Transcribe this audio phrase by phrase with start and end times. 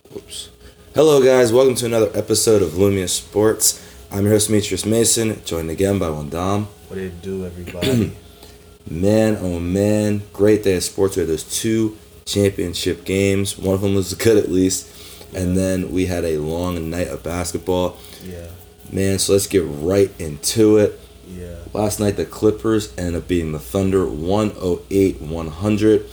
[0.00, 0.50] Oops.
[0.94, 1.52] Hello, guys.
[1.52, 3.84] Welcome to another episode of Lumia Sports.
[4.12, 6.66] I'm your host, Demetrius Mason, joined again by Wandam.
[6.88, 8.12] What did it do, everybody?
[8.90, 11.14] Man, oh man, great day of sports.
[11.16, 13.58] We had those two championship games.
[13.58, 14.88] One of them was good, at least.
[15.34, 17.98] And then we had a long night of basketball.
[18.24, 18.46] yeah,
[18.92, 20.98] Man, so let's get right into it.
[21.28, 21.56] yeah.
[21.72, 26.06] Last night, the Clippers ended up beating the Thunder 108 100.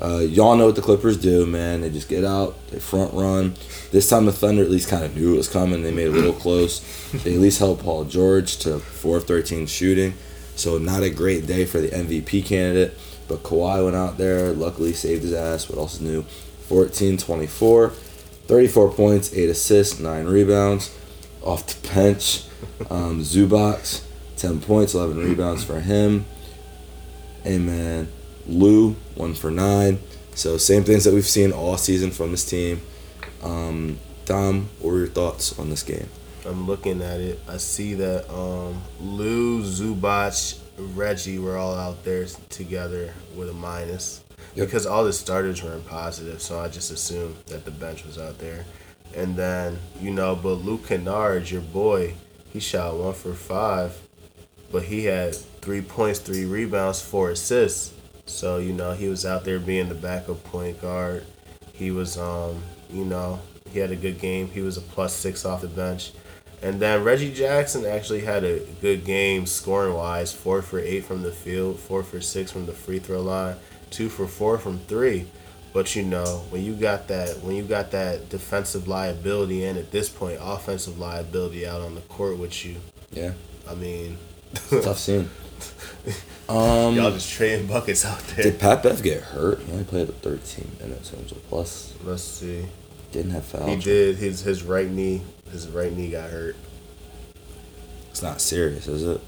[0.00, 1.80] Uh, y'all know what the Clippers do, man.
[1.80, 3.54] They just get out, they front run.
[3.90, 5.82] This time, the Thunder at least kind of knew it was coming.
[5.82, 6.80] They made it a little close.
[7.24, 10.14] They at least held Paul George to 4 of 13 shooting.
[10.54, 12.96] So, not a great day for the MVP candidate.
[13.28, 15.68] But Kawhi went out there, luckily saved his ass.
[15.68, 16.22] What else new?
[16.68, 20.94] 14 24, 34 points, 8 assists, 9 rebounds.
[21.42, 22.44] Off the bench,
[22.90, 24.02] um, Zubac,
[24.36, 26.24] 10 points, 11 rebounds for him.
[27.42, 28.08] Hey
[28.48, 29.98] Lou, 1 for 9.
[30.34, 32.80] So, same things that we've seen all season from this team.
[33.42, 36.08] Um, Dom, what were your thoughts on this game?
[36.46, 37.40] I'm looking at it.
[37.48, 40.58] I see that um, Lou, Zubac,
[40.94, 44.22] Reggie were all out there together with a minus
[44.54, 44.66] Yep.
[44.66, 46.40] because all the starters were in positive.
[46.40, 48.64] So I just assumed that the bench was out there.
[49.14, 52.14] And then you know, but Luke Kennard, your boy,
[52.52, 54.00] he shot one for five,
[54.70, 57.92] but he had three points, three rebounds, four assists.
[58.28, 61.24] So you know, he was out there being the backup point guard.
[61.72, 63.40] He was, um, you know,
[63.70, 64.48] he had a good game.
[64.50, 66.12] He was a plus six off the bench.
[66.60, 70.32] And then Reggie Jackson actually had a good game scoring wise.
[70.32, 73.56] Four for eight from the field, four for six from the free throw line,
[73.90, 75.26] two for four from three.
[75.72, 79.92] But you know, when you got that when you got that defensive liability and at
[79.92, 82.76] this point offensive liability out on the court with you,
[83.12, 83.34] Yeah,
[83.68, 84.18] I mean
[84.70, 85.30] tough scene.
[86.48, 88.44] Um, y'all just trading buckets out there.
[88.44, 89.60] did Pat Bev get hurt?
[89.60, 91.94] He only played 13 minutes, was a plus.
[92.04, 92.64] Let's see.
[93.12, 93.68] Didn't have fouls.
[93.68, 96.56] He did his his right knee his right knee got hurt.
[98.10, 99.20] It's not serious, is it?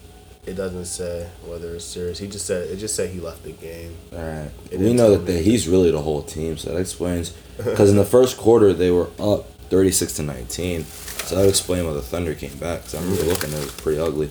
[0.47, 2.19] It doesn't say whether it's serious.
[2.19, 3.95] He just said it just said he left the game.
[4.13, 4.51] All right.
[4.71, 7.35] It we know that the, he's really the whole team, so that explains.
[7.61, 11.51] Because in the first quarter they were up thirty six to nineteen, so that would
[11.51, 12.81] explain why the Thunder came back.
[12.85, 14.31] Because I remember looking, it was pretty ugly.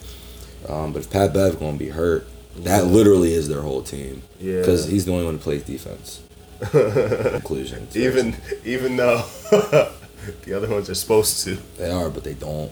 [0.67, 2.27] Um, but if Pat Bev gonna be hurt,
[2.57, 2.89] that Yeah.
[2.89, 4.21] literally is their whole team.
[4.39, 4.59] Yeah.
[4.59, 6.21] Because he's the only one who plays defense.
[6.71, 7.87] Conclusion.
[7.95, 11.57] Even even though the other ones are supposed to.
[11.77, 12.71] they are, but they don't.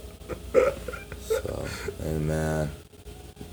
[1.26, 1.66] So
[2.02, 2.70] and man,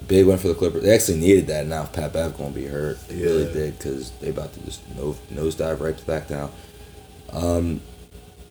[0.09, 0.83] big win for the Clippers.
[0.83, 1.67] They actually needed that.
[1.67, 4.81] Now if Pat Bev gonna be hurt, they really did because they about to just
[4.97, 6.51] nose nosedive right back down.
[7.33, 7.81] Um,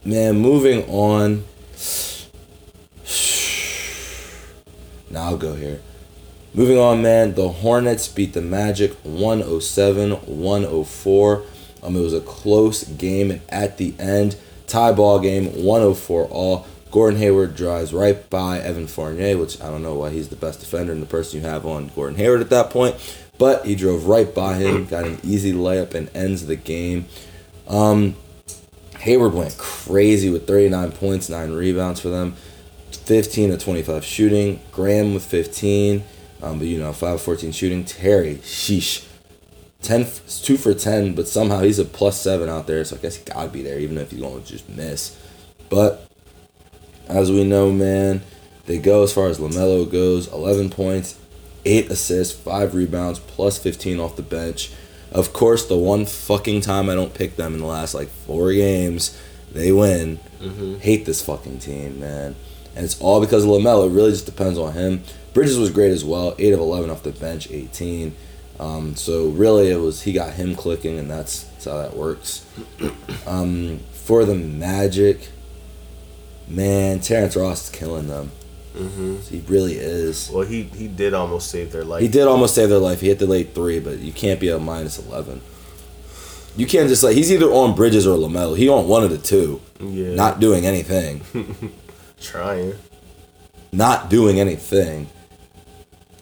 [0.06, 1.44] man, moving on.
[5.10, 5.80] Now I'll go here.
[6.56, 7.34] Moving on, man.
[7.34, 11.44] The Hornets beat the Magic 107 104.
[11.82, 14.36] Um, it was a close game, and at the end,
[14.68, 16.68] tie ball game 104 all.
[16.92, 20.60] Gordon Hayward drives right by Evan Fournier, which I don't know why he's the best
[20.60, 22.98] defender and the person you have on Gordon Hayward at that point,
[23.40, 27.08] but he drove right by him, got an easy layup, and ends the game.
[27.68, 28.16] Um,
[29.00, 32.36] Hayward went crazy with 39 points, 9 rebounds for them,
[32.92, 34.60] 15 to 25 shooting.
[34.72, 36.04] Graham with 15,
[36.44, 37.86] um, but you know, 5 14 shooting.
[37.86, 39.08] Terry, sheesh.
[39.82, 40.06] 10,
[40.44, 43.26] 2 for 10, but somehow he's a plus 7 out there, so I guess he
[43.26, 45.18] gotta be there, even if he's going to just miss.
[45.70, 46.10] But
[47.08, 48.22] as we know, man,
[48.66, 51.20] they go as far as LaMelo goes 11 points,
[51.66, 54.72] 8 assists, 5 rebounds, plus 15 off the bench.
[55.12, 58.54] Of course, the one fucking time I don't pick them in the last like four
[58.54, 59.20] games,
[59.52, 60.18] they win.
[60.80, 62.36] Hate this fucking team, man.
[62.76, 63.88] And it's all because of LaMelo.
[63.88, 65.04] It really just depends on him.
[65.34, 68.16] Bridges was great as well 8 of 11 off the bench, 18.
[68.60, 72.46] Um, so really, it was he got him clicking, and that's, that's how that works.
[73.26, 75.30] Um, for the Magic,
[76.48, 78.32] man, Terrence Ross is killing them.
[78.76, 80.30] hmm He really is.
[80.30, 82.02] Well, he he did almost save their life.
[82.02, 83.02] He did almost save their life.
[83.02, 85.42] He hit the late three, but you can't be a minus eleven.
[86.58, 88.58] You can't just like he's either on Bridges or Lamelo.
[88.58, 90.14] He on one of the two, Yeah.
[90.16, 91.22] not doing anything,
[92.22, 92.74] trying.
[93.72, 95.08] not doing anything.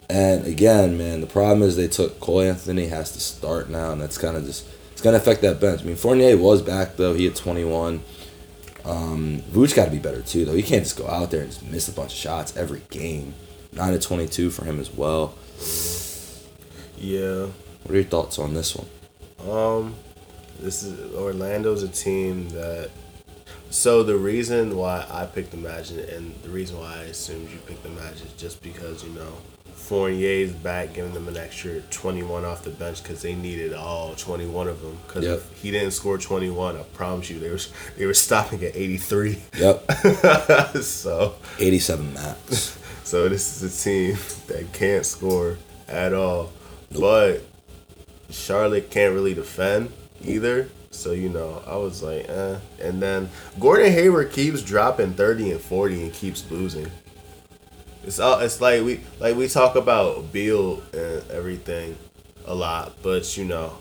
[0.08, 4.00] And again, man, the problem is they took Cole Anthony has to start now, and
[4.00, 5.82] that's kind of just it's gonna affect that bench.
[5.82, 8.02] I mean, Fournier was back though; he had twenty one.
[8.84, 10.54] Um, Vooch got to be better too, though.
[10.54, 13.34] He can't just go out there and just miss a bunch of shots every game.
[13.72, 15.34] Nine to twenty two for him as well.
[16.98, 17.46] Yeah.
[17.82, 18.88] What are your thoughts on this one?
[19.50, 19.94] Um,
[20.60, 22.90] this is Orlando's a team that.
[23.70, 27.56] So the reason why I picked the Magic and the reason why I assumed you
[27.66, 29.32] picked the Magic is just because you know
[29.88, 34.68] Fournier's back, giving them an extra 21 off the bench because they needed all 21
[34.68, 34.96] of them.
[35.06, 35.38] Because Yep.
[35.38, 37.58] if he didn't score 21, I promise you, they were
[37.98, 39.38] they were stopping at 83.
[39.58, 39.90] Yep.
[40.82, 42.78] so, 87 max.
[43.04, 45.58] so this is a team that can't score
[45.88, 46.52] at all.
[46.92, 47.42] But
[48.30, 49.92] Charlotte can't really defend
[50.24, 50.68] either.
[50.90, 52.56] So you know, I was like, eh.
[52.80, 56.90] And then Gordon Hayward keeps dropping 30 and 40 and keeps losing.
[58.04, 61.96] It's all it's like we like we talk about Bill and everything
[62.46, 63.74] a lot, but you know,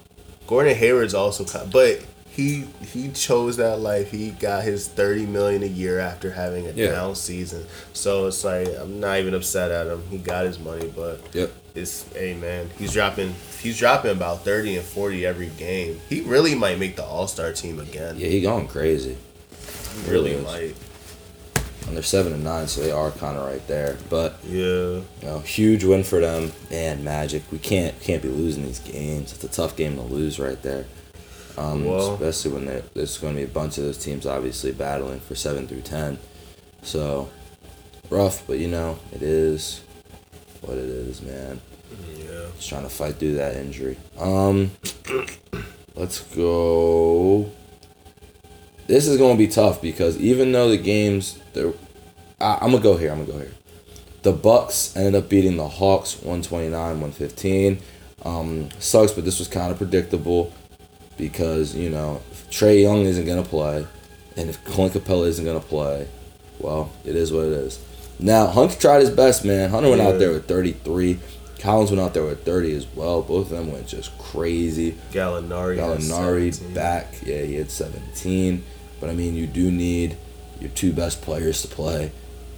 [0.48, 4.12] Gordon Hayward's also but he he chose that life.
[4.12, 6.92] He got his 30 million a year after having a Yeah.
[6.92, 7.66] down season.
[7.94, 10.04] So it's like I'm not even upset at him.
[10.10, 11.52] He got his money, but Yep.
[11.76, 16.00] it's hey man, he's dropping he's dropping about 30 and 40 every game.
[16.10, 18.16] He really might make the All-Star team again.
[18.18, 19.18] Yeah, he going crazy.
[20.06, 20.44] He really is.
[20.46, 20.76] might.
[21.88, 23.98] And they're seven and nine, so they are kind of right there.
[24.10, 24.62] But Yeah.
[24.62, 26.52] you know, huge win for them.
[26.70, 29.34] and Magic, we can't can't be losing these games.
[29.34, 30.86] It's a tough game to lose right there.
[31.58, 34.72] Um, Well- especially when there- there's going to be a bunch of those teams obviously
[34.72, 36.18] battling for seven through ten.
[36.84, 37.30] So
[38.10, 39.82] rough, but you know it is
[40.62, 41.60] what it is, man.
[42.18, 42.46] Yeah.
[42.56, 43.98] Just trying to fight through that injury.
[44.18, 44.72] Um,
[45.96, 47.50] let's go.
[48.92, 51.72] This is going to be tough because even though the games, they're,
[52.42, 53.10] I, I'm gonna go here.
[53.10, 53.54] I'm gonna go here.
[54.22, 57.80] The Bucks ended up beating the Hawks 129 115.
[58.26, 60.52] Um, sucks, but this was kind of predictable
[61.18, 63.88] because you know Trae Young isn't gonna play,
[64.36, 66.06] and if Clint Capela isn't gonna play,
[66.60, 67.80] well, it is what it is.
[68.20, 69.70] Now Hunter tried his best, man.
[69.70, 71.18] Hunter went out there with 33.
[71.60, 73.22] Collins went out there with 30 as well.
[73.22, 74.98] Both of them went just crazy.
[75.14, 75.78] Gallinari.
[75.78, 78.66] Gallinari back, yeah, he had 17.
[79.02, 80.16] But I mean, you do need
[80.62, 82.12] your two best players to play,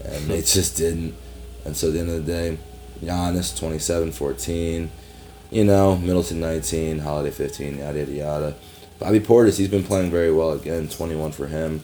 [0.04, 1.16] and they just didn't.
[1.66, 2.58] And so at the end of the day,
[3.02, 4.92] Giannis 27 14,
[5.50, 8.56] you know, Middleton 19, Holiday 15, yada yada yada.
[9.00, 11.84] Bobby Portis, he's been playing very well again, 21 for him.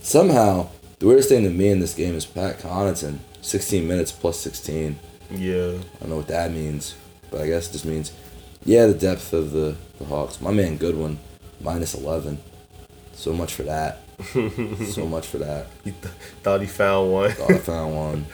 [0.00, 0.68] Somehow,
[0.98, 4.98] the weirdest thing to me in this game is Pat Connaughton, 16 minutes plus 16.
[5.30, 5.54] Yeah.
[5.54, 6.94] I don't know what that means,
[7.30, 8.12] but I guess it just means,
[8.64, 10.40] yeah, the depth of the, the Hawks.
[10.40, 11.18] My man Goodwin,
[11.60, 12.38] minus 11.
[13.14, 14.00] So much for that.
[14.32, 15.66] so much for that.
[15.84, 17.30] He th- thought he found one.
[17.32, 18.26] Thought I found one.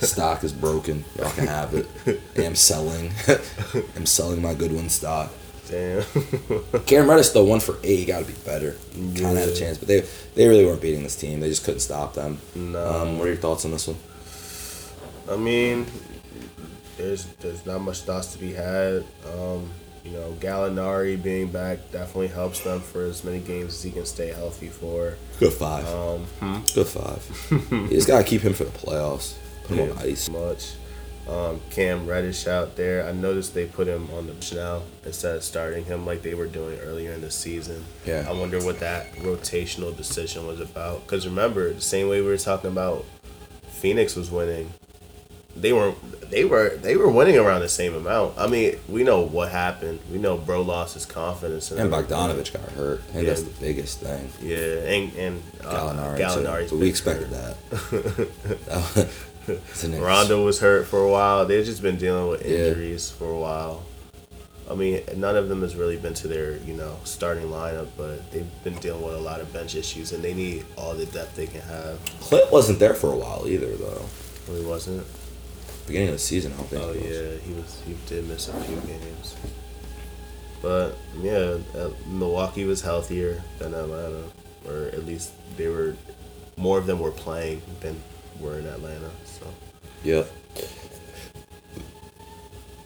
[0.00, 1.04] Stock is broken.
[1.16, 1.86] Y'all can have it.
[2.36, 3.12] I'm selling.
[3.96, 5.32] I'm selling my Goodwin stock.
[5.68, 6.02] Damn.
[6.86, 8.06] Cam Reddish though, one for eight.
[8.06, 8.76] Got to be better.
[8.94, 10.00] Kind of had a chance, but they
[10.34, 11.40] they really weren't beating this team.
[11.40, 12.38] They just couldn't stop them.
[12.54, 13.02] No.
[13.02, 13.98] Um, what are your thoughts on this one?
[15.30, 15.86] I mean,
[16.96, 19.04] there's there's not much thoughts to be had.
[19.34, 19.70] Um,
[20.04, 24.06] you know, Gallinari being back definitely helps them for as many games as he can
[24.06, 25.14] stay healthy for.
[25.38, 25.86] Good five.
[25.88, 26.58] Um, hmm?
[26.74, 27.48] Good five.
[27.72, 29.34] you just gotta keep him for the playoffs.
[29.64, 30.28] Put him on ice.
[30.28, 30.72] much.
[31.28, 33.06] Um, Cam Reddish out there.
[33.06, 36.34] I noticed they put him on the bench now instead of starting him like they
[36.34, 37.84] were doing earlier in the season.
[38.06, 38.24] Yeah.
[38.26, 41.02] I wonder what that rotational decision was about.
[41.02, 43.04] Because remember, the same way we were talking about
[43.68, 44.72] Phoenix was winning,
[45.56, 45.92] they were
[46.30, 48.34] they were they were winning around the same amount.
[48.38, 49.98] I mean, we know what happened.
[50.12, 51.70] We know Bro lost his confidence.
[51.70, 53.00] And Bogdanovich got hurt.
[53.10, 54.30] I think that's the biggest thing.
[54.42, 56.68] Yeah, and and uh, Gallinari.
[56.70, 57.56] but we expected hurt.
[58.66, 59.08] that.
[60.00, 61.46] Rondo was hurt for a while.
[61.46, 62.58] They've just been dealing with Yeah.
[62.68, 63.82] injuries for a while.
[64.70, 68.30] I mean, none of them has really been to their, you know, starting lineup, but
[68.30, 71.36] they've been dealing with a lot of bench issues, and they need all the depth
[71.36, 71.98] they can have.
[72.20, 74.04] Clint wasn't there for a while either, though.
[74.46, 75.06] Really wasn't.
[75.88, 76.82] Beginning of the season, I don't think.
[76.84, 77.82] Oh yeah, he was.
[77.86, 79.36] He did miss a few games.
[80.60, 84.24] But yeah, uh, Milwaukee was healthier than Atlanta,
[84.66, 85.96] or at least they were.
[86.56, 88.00] More of them were playing than
[88.38, 89.10] were in Atlanta.
[89.24, 89.46] So
[90.04, 90.30] Yep.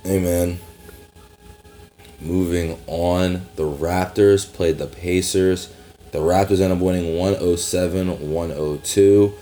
[0.04, 0.58] Hey man.
[2.20, 5.72] Moving on, the Raptors played the Pacers.
[6.12, 9.34] The Raptors ended up winning 107 102.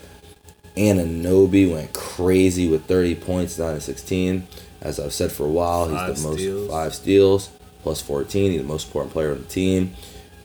[0.88, 4.46] Anunoby went crazy with 30 points, 9 to 16.
[4.80, 6.70] As I've said for a while, he's Five the most steals.
[6.70, 7.50] five steals,
[7.82, 8.52] plus 14.
[8.52, 9.94] He's the most important player on the team.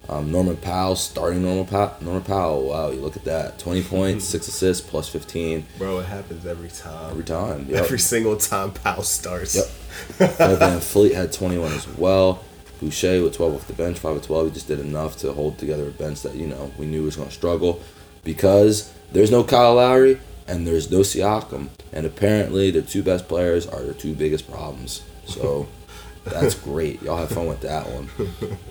[0.10, 1.96] Um, Norman Powell, starting Norman Powell.
[2.02, 3.58] Norman Powell, wow, you look at that.
[3.60, 7.12] 20 points, 6 assists, plus 15 bro, it happens every time.
[7.12, 7.66] every time.
[7.70, 7.84] Yep.
[7.84, 9.56] Every single time Powell starts.
[9.56, 10.32] Yep.
[10.60, 12.44] Van Fleet had 21 as well.
[12.82, 14.48] Boucher with 12 off the bench, 5 of 12.
[14.48, 17.16] He just did enough to hold together a bench that, you know, we knew was
[17.16, 17.82] going to struggle
[18.26, 21.70] because there's no Kyle Lowry and there's no Siakam.
[21.94, 25.02] And apparently, their two best players are their two biggest problems.
[25.26, 25.68] So
[26.26, 27.02] that's great.
[27.02, 28.10] Y'all have fun with that one.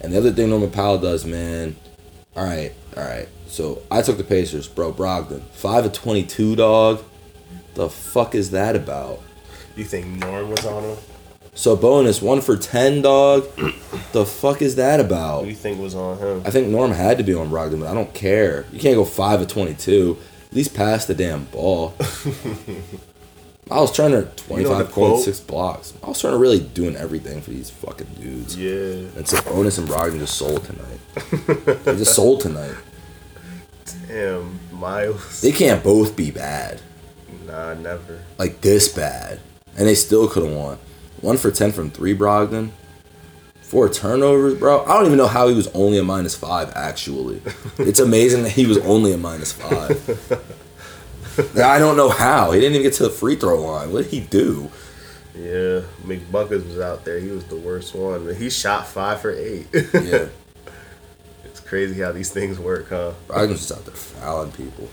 [0.03, 1.77] And the other thing Norman Powell does, man.
[2.37, 3.29] All right, all right.
[3.47, 4.93] So I took the Pacers, bro.
[4.93, 7.03] Brogdon, 5 of 22, dog.
[7.75, 9.21] The fuck is that about?
[9.77, 10.97] You think Norm was on him?
[11.55, 13.45] Sabonis one for ten, dog.
[14.13, 15.43] the fuck is that Who about?
[15.43, 16.43] do you think was on him?
[16.45, 18.67] I think Norm had to be on Brogdon, but I don't care.
[18.73, 20.19] You can't go five of twenty-two.
[20.51, 21.95] At least pass the damn ball.
[23.71, 25.95] I was trying to twenty-five point six blocks.
[26.03, 28.57] I was trying to really doing everything for these fucking dudes.
[28.59, 28.71] Yeah.
[29.17, 31.01] And Sabonis and Brogdon just sold tonight.
[31.85, 32.75] they just sold tonight.
[34.09, 35.41] Damn, Myles.
[35.41, 36.81] They can't both be bad.
[37.47, 38.23] Nah, never.
[38.39, 39.41] Like this bad.
[39.77, 40.79] And they still could have won.
[41.25, 42.69] One for ten from three Brogdon.
[43.63, 44.85] Four turnovers, bro.
[44.85, 47.41] I don't even know how he was only a minus five, actually.
[47.79, 49.91] It's amazing that he was only a minus five.
[51.57, 52.53] I don't know how.
[52.53, 53.91] He didn't even get to the free throw line.
[53.91, 54.71] What did he do?
[55.35, 57.19] Yeah, McBuckets was out there.
[57.19, 58.35] He was the worst one.
[58.35, 59.67] He shot five for eight.
[59.73, 60.27] Yeah.
[61.47, 63.13] it's crazy how these things work, huh?
[63.29, 64.91] Brogdon's just out there fouling people.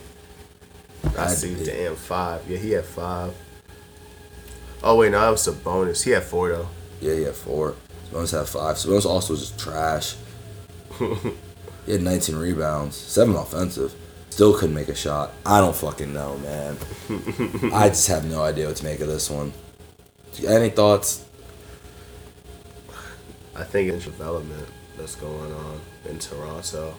[1.03, 1.61] I Had see.
[1.61, 2.49] Damn, five.
[2.49, 3.35] Yeah, he had five.
[4.83, 6.03] Oh wait, no, that was Sabonis.
[6.03, 6.67] He had four though.
[6.99, 7.75] Yeah, he had four.
[8.11, 8.75] Sabonis had five.
[8.77, 10.15] Sabonis also was just trash.
[11.85, 13.93] he had 19 rebounds, seven offensive.
[14.29, 15.33] Still couldn't make a shot.
[15.45, 16.77] I don't fucking know, man.
[17.73, 19.51] I just have no idea what to make of this one.
[20.33, 21.25] Do you got Any thoughts?
[23.55, 26.93] I think it's development that's going on in Toronto.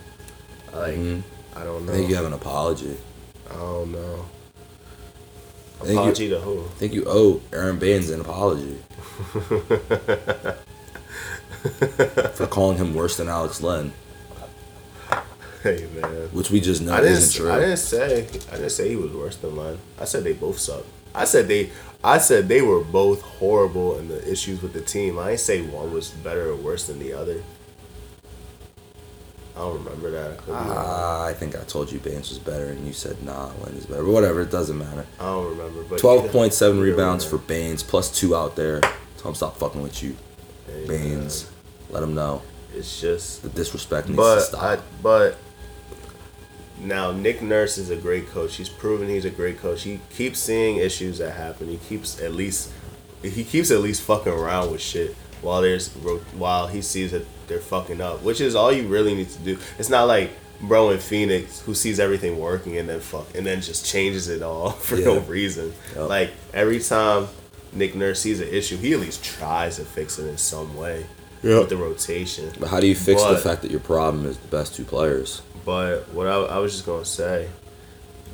[0.72, 1.22] I Like, Mhm.
[1.56, 1.92] I don't I know.
[1.92, 2.96] think you have an apology.
[3.50, 4.26] I don't know.
[5.80, 6.60] I think you- Apology to who?
[6.64, 8.78] I think you owe Aron Baynes an apology
[12.34, 13.92] for calling him worse than Alex Len,
[15.62, 16.28] Hey man.
[16.32, 17.50] which we just know isn't true.
[17.52, 18.26] I didn't say.
[18.50, 19.78] I didn't say he was worse than Len.
[20.00, 20.84] I said they both suck.
[21.14, 21.70] I said they.
[22.04, 25.18] I said they were both horrible in the issues with the team.
[25.18, 27.42] I didn't say one was better or worse than the other.
[29.62, 30.32] I don't remember that.
[30.32, 30.54] I could.
[30.54, 33.86] Ah, I think I told you Baynes was better, and you said nah, Len is
[33.86, 34.02] better.
[34.02, 35.06] But whatever, it doesn't matter.
[35.20, 35.84] I don't remember.
[35.84, 38.80] But Twelve point seven rebounds for Baynes, plus two out there.
[38.80, 40.16] Tell him stop fucking with you,
[40.88, 41.48] Baynes.
[41.90, 42.42] Let him know
[42.74, 43.42] It's just.
[43.42, 44.62] the disrespect needs to But stop.
[44.62, 44.78] I.
[45.00, 45.36] But.
[46.80, 48.56] Now Nick Nurse is a great coach.
[48.56, 49.82] He's proven he's a great coach.
[49.84, 51.68] He keeps seeing issues that happen.
[51.68, 52.72] He keeps at least.
[53.22, 55.90] He keeps at least fucking around with shit while there's
[56.34, 59.58] while he sees that they're fucking up, which is all you really need to do.
[59.78, 60.30] It's not like
[60.62, 64.42] bro in Phoenix who sees everything working and then fuck and then just changes it
[64.42, 65.72] all for no reason.
[65.94, 66.08] Yup.
[66.08, 67.28] Like every time
[67.72, 71.04] Nick Nurse sees an issue, he at least tries to fix it in some way
[71.42, 72.52] with the rotation.
[72.58, 75.42] but how do you fix the fact that your problem is the best two players?
[75.64, 77.48] But what I, I was just gonna say,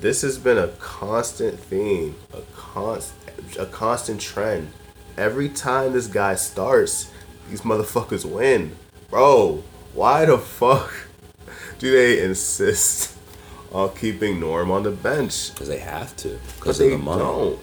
[0.01, 3.13] this has been a constant theme, a const,
[3.59, 4.71] a constant trend.
[5.17, 7.11] Every time this guy starts,
[7.49, 8.77] these motherfuckers win,
[9.11, 9.63] bro.
[9.95, 10.93] Why the fuck
[11.79, 13.17] do they insist
[13.73, 15.53] on keeping Norm on the bench?
[15.53, 16.39] Because they have to.
[16.57, 17.23] Because they the money.
[17.23, 17.61] don't.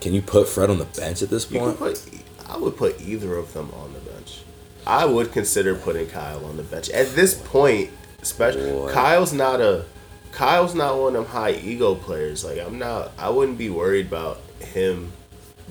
[0.00, 1.78] Can you put Fred on the bench at this point?
[1.78, 2.06] put,
[2.46, 4.42] I would put either of them on the bench.
[4.86, 7.90] I would consider putting Kyle on the bench at this point.
[8.20, 8.92] Especially.
[8.92, 9.84] Kyle's not a
[10.32, 12.44] Kyle's not one of them high ego players.
[12.44, 13.12] Like I'm not.
[13.16, 15.12] I wouldn't be worried about him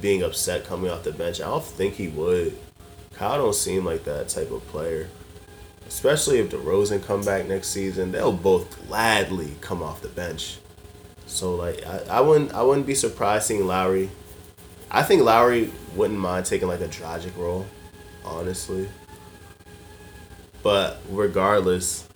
[0.02, 1.42] being upset coming off the bench.
[1.42, 2.58] I don't think he would.
[3.24, 5.08] Kyle don't seem like that type of player.
[5.88, 10.58] Especially if DeRozan come back next season, they'll both gladly come off the bench.
[11.26, 14.10] So like I, I wouldn't I wouldn't be surprised seeing Lowry
[14.92, 17.66] I think Lowry wouldn't mind taking like a tragic role,
[18.26, 18.90] honestly.
[20.62, 22.10] But regardless,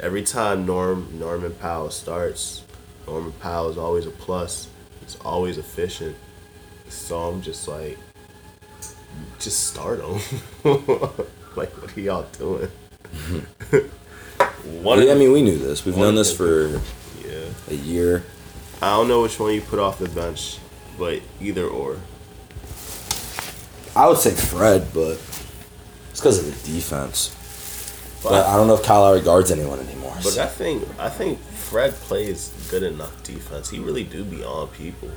[0.00, 2.62] every time Norm Norman Powell starts,
[3.06, 4.68] Norman Powell is always a plus.
[5.00, 6.14] He's always efficient.
[6.90, 7.96] So I'm just like,
[9.38, 10.20] just start him.
[11.56, 12.70] like, what are y'all doing?
[14.82, 15.84] One of Yeah, I mean, we knew this.
[15.84, 16.80] We've known this for
[17.26, 17.46] yeah.
[17.68, 18.24] a year.
[18.80, 20.58] I don't know which one you put off the bench,
[20.98, 21.98] but either or.
[23.94, 25.20] I would say Fred, but
[26.10, 27.38] it's because of the defense.
[28.22, 30.14] But I don't know if Kyle Lowry guards anyone anymore.
[30.16, 33.70] But so- I think I think Fred plays good enough defense.
[33.70, 35.10] He really do be on people.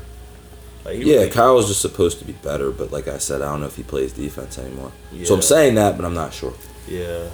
[0.86, 3.52] Like, yeah, really- Kyle was just supposed to be better, but like I said, I
[3.52, 4.92] don't know if he plays defense anymore.
[5.24, 6.54] So I'm saying that, but I'm not sure.
[6.88, 7.28] Yeah,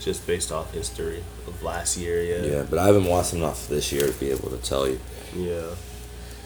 [0.00, 2.22] just based off history of last year.
[2.22, 2.46] Yeah.
[2.46, 5.00] Yeah, but I haven't watched enough this year to be able to tell you.
[5.36, 5.74] Yeah.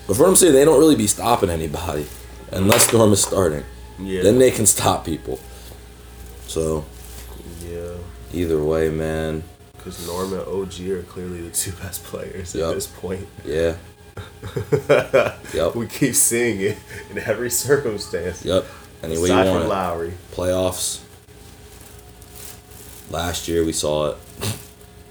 [0.06, 2.06] But for I'm saying, they don't really be stopping anybody
[2.52, 3.64] unless Norm is starting.
[3.98, 4.22] Yeah.
[4.22, 5.38] Then they can stop people.
[6.46, 6.84] So
[7.68, 7.96] yeah.
[8.32, 9.42] either way, man.
[9.76, 12.70] Because Norm and OG are clearly the two best players Yup.
[12.70, 13.26] at this point.
[13.44, 13.76] Yeah.
[15.54, 15.74] Yep.
[15.74, 16.78] We keep seeing it
[17.10, 18.44] in every circumstance.
[18.44, 18.64] Yep.
[19.02, 19.68] Any way you want from it.
[19.68, 20.12] Lowry.
[20.32, 21.00] Playoffs.
[23.10, 24.16] Last year we saw it.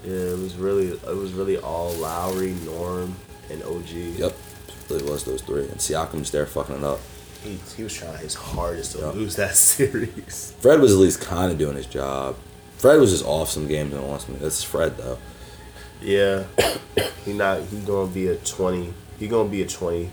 [0.04, 3.14] Yeah, it was really it was really all Lowry, Norm,
[3.50, 3.88] and OG.
[3.90, 4.36] Yep.
[4.90, 5.62] It was those three.
[5.64, 7.00] And Siakam's there fucking it up.
[7.42, 9.06] he, he was trying his hardest to Yeah.
[9.10, 10.54] lose that series.
[10.60, 12.36] Fred was at least kind of doing his job.
[12.78, 14.36] Fred was just off some games and lost me.
[14.40, 15.18] That's Fred though.
[16.02, 16.44] Yeah,
[17.24, 18.92] he not he gonna be a twenty.
[19.18, 20.10] He gonna be a twenty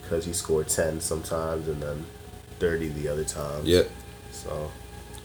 [0.00, 2.04] because he scored ten sometimes and then
[2.58, 3.66] thirty the other times.
[3.66, 3.90] Yep.
[4.32, 4.70] So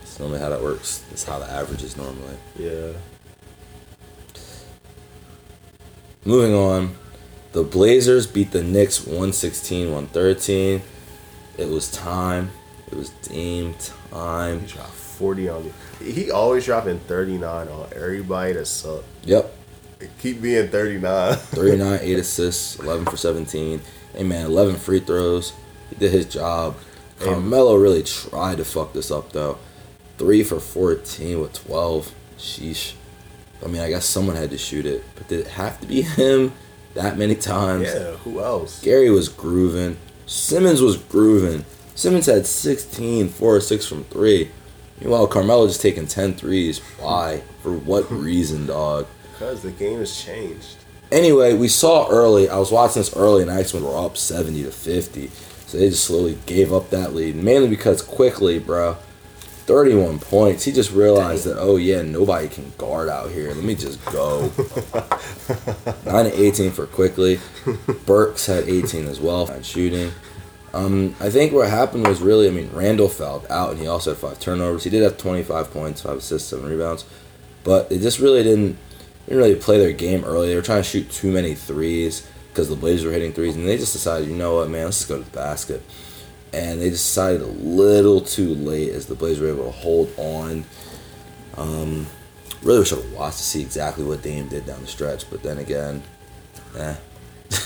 [0.01, 0.99] It's normally how that works.
[1.09, 2.37] That's how the average is normally.
[2.57, 2.91] yeah,
[6.25, 6.95] Moving on,
[7.53, 10.81] the Blazers beat the Knicks 116 113.
[11.57, 12.51] It was time.
[12.91, 13.75] It was Dame
[14.11, 14.61] time.
[14.61, 15.71] he dropped forty on me.
[16.03, 19.03] He always dropping thirty nine on everybody that suck.
[19.23, 19.53] Yep.
[20.20, 21.36] Keep being thirty nine.
[21.38, 23.82] 39, 8 assists, 11 for 17.
[24.13, 25.53] Hey man, 11 free throws.
[25.89, 26.77] He did his job.
[27.20, 29.58] Carmelo really tried to fuck this up though.
[30.18, 32.13] 3 for 14 with 12.
[32.38, 32.94] Sheesh.
[33.63, 36.01] I mean, I guess someone had to shoot it, but did it have to be
[36.01, 36.53] him
[36.94, 37.88] that many times?
[37.88, 38.82] yeah, who else?
[38.82, 39.98] Gary was grooving.
[40.25, 41.65] Simons was grooving.
[41.96, 44.50] Simons had 16, 4 or 6 from 3.
[45.01, 46.79] Meanwhile, Carmelo just taking 10 threes.
[47.00, 47.41] Why?
[47.62, 49.08] For what reason, dog?
[49.39, 50.75] Because the game has changed.
[51.13, 52.50] Anyway, we saw early.
[52.50, 55.27] I was watching this early, and X-Men were up 70 to 50.
[55.65, 57.38] So they just slowly gave up that lead.
[57.38, 58.96] Mainly because Quickley, bro,
[59.69, 60.65] 31 points.
[60.65, 63.53] He just realized that, oh, yeah, nobody can guard out here.
[63.53, 64.41] Let me just go.
[66.05, 67.39] 9 to 18 for Quickley.
[68.05, 70.12] Burks had 18 as well on shooting.
[70.74, 74.12] Um, I think what happened was really, I mean, Randle fouled out, and he also
[74.12, 74.84] had five turnovers.
[74.84, 77.05] He did have 25 points, five assists, seven rebounds.
[77.63, 78.77] But they just really didn't,
[79.29, 80.50] didn't really play their game early.
[80.50, 83.67] They were trying to shoot too many threes because the Blazers were hitting threes, and
[83.67, 85.83] they just decided, you know what, man, let's just go to the basket.
[86.51, 90.65] And they decided a little too late as the Blazers were able to hold on.
[91.57, 92.07] Um,
[92.63, 95.43] really wish I would watched to see exactly what Dame did down the stretch, but
[95.43, 96.01] then again,
[96.75, 96.95] eh.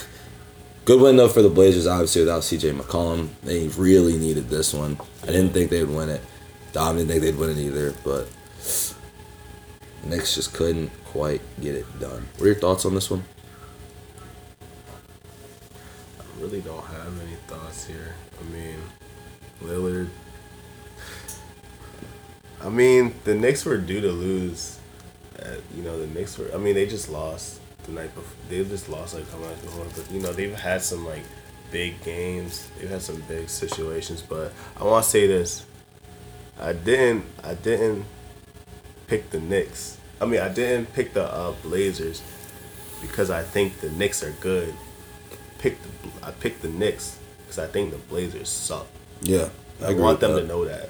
[0.85, 3.29] Good win though for the Blazers, obviously without CJ McCollum.
[3.41, 4.99] They really needed this one.
[5.23, 6.21] I didn't think they would win it.
[6.73, 8.27] Dom didn't think they'd win it either, but
[10.03, 12.27] Knicks just couldn't quite get it done.
[12.37, 13.23] What are your thoughts on this one?
[16.19, 18.15] I really don't have any thoughts here.
[18.39, 18.79] I mean,
[19.61, 20.09] Lillard.
[22.63, 24.79] I mean, the Knicks were due to lose.
[25.37, 26.49] At, you know, the Knicks were.
[26.51, 28.35] I mean, they just lost the night before.
[28.49, 31.23] They just lost like a night before, but you know, they've had some like
[31.71, 32.71] big games.
[32.79, 34.23] They've had some big situations.
[34.23, 35.63] But I want to say this.
[36.59, 37.25] I didn't.
[37.43, 38.05] I didn't
[39.05, 39.99] pick the Knicks.
[40.21, 42.21] I mean, I didn't pick the uh, Blazers
[43.01, 44.73] because I think the Knicks are good.
[45.59, 48.87] Picked the, I picked the Knicks because I think the Blazers suck.
[49.21, 49.49] Yeah.
[49.81, 50.89] I, want them to know that.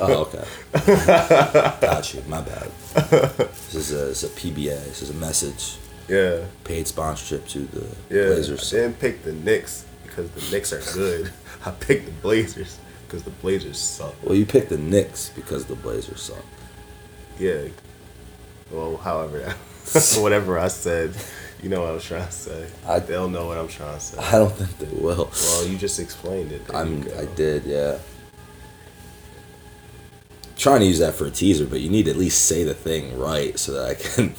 [0.00, 0.44] Oh, okay.
[1.80, 2.22] Got you.
[2.26, 2.70] My bad.
[2.94, 4.84] This is a, it's a PBA.
[4.84, 5.76] This is a message.
[6.08, 8.26] yeah, Paid sponsorship to the yeah.
[8.28, 8.72] Blazers.
[8.72, 11.32] I didn't pick the Knicks because the Knicks are good.
[11.66, 14.14] I picked the Blazers because the Blazers suck.
[14.22, 16.44] Well, you picked the Knicks because the Blazers suck.
[17.38, 17.64] Yeah.
[18.70, 19.40] Well, however,
[20.18, 21.14] whatever I said,
[21.62, 22.66] you know what I was trying to say.
[22.86, 24.18] I- They'll know what I'm trying to say.
[24.18, 25.30] I don't think they will.
[25.32, 26.62] Well, you just explained it.
[26.72, 27.12] You.
[27.18, 27.64] I did.
[27.64, 27.98] Yeah.
[30.56, 32.74] Trying to use that for a teaser, but you need to at least say the
[32.74, 34.34] thing right so that I can.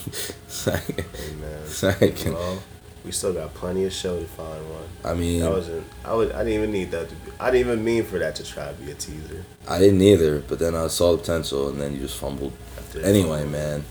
[0.47, 2.61] so I can- Hey, so I can- Well,
[3.03, 4.83] we still got plenty of show to find one.
[5.03, 5.83] I mean, I wasn't.
[6.05, 6.31] I would.
[6.33, 7.31] I didn't even need that to be.
[7.39, 9.43] I didn't even mean for that to try to be a teaser.
[9.67, 12.53] I didn't either, but then I saw the potential, and then you just fumbled.
[12.95, 12.99] I.
[12.99, 13.83] Anyway, man,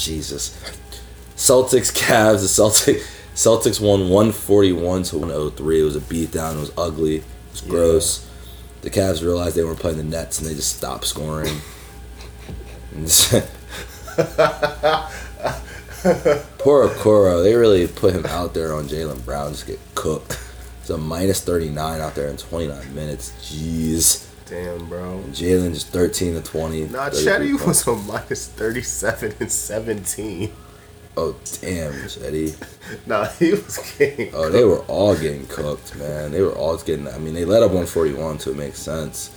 [0.00, 0.50] Jesus,
[1.36, 2.40] Celtics, Cavs.
[2.40, 3.02] The Celtics,
[3.34, 5.80] Celtics won one forty one to one hundred three.
[5.80, 6.56] It was a beatdown.
[6.56, 7.16] It was ugly.
[7.18, 7.68] It was Yeah.
[7.70, 8.26] gross.
[8.82, 11.60] The Cavs realized they weren't playing the Nets, and they just stopped scoring.
[16.58, 20.38] Poor Okoro, they really put him out there on Jaylen Brown, just get cooked.
[20.80, 23.32] It's a minus 39 out there in 29 minutes.
[23.42, 24.26] Jeez.
[24.50, 25.22] Damn, bro.
[25.28, 26.86] Jaylen just 13 to 20.
[26.88, 27.86] Nah, 33 Chetty points.
[27.86, 30.52] was on minus thirty-seven and seventeen.
[31.16, 32.56] Oh, damn, Chetty.
[33.06, 34.34] Nah, he was getting.
[34.34, 36.32] Oh, they were all getting cooked, man.
[36.32, 39.30] They were all getting, I mean, they let up 141, so it makes sense.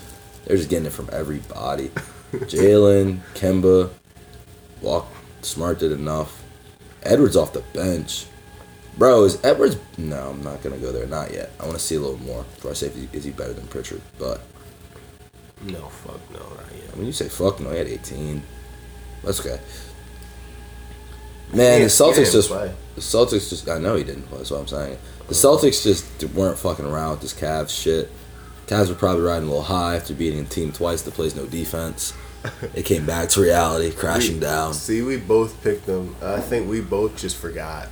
[0.46, 1.90] They're just getting it from everybody.
[2.32, 3.92] Jaylen, Kemba,
[4.82, 5.08] Walk,
[5.44, 6.44] Smart did enough.
[7.04, 8.26] Edwards off the bench.
[8.98, 9.78] Bro, is Edwards.
[9.98, 11.06] No, I'm not going to go there.
[11.06, 11.52] Not yet.
[11.60, 13.54] I want to see a little more before I say if he, is he better
[13.54, 14.02] than Pritchard.
[14.18, 14.42] But,
[15.66, 16.96] No, fuck no, not I yet.
[16.98, 18.44] mean, you say fuck no, he had 18.
[19.24, 19.60] That's okay.
[21.54, 22.74] Man, the Celtics just play.
[22.96, 24.98] the Celtics just I know he didn't play, that's what I'm saying.
[25.28, 28.10] The Celtics just weren't fucking around with this Cavs shit.
[28.68, 31.46] Cavs were probably riding a little high after beating a team twice that plays no
[31.46, 32.14] defense.
[32.74, 34.74] It came back to reality, crashing We- down.
[34.74, 36.14] See, we both picked them.
[36.22, 37.88] I think we both just forgot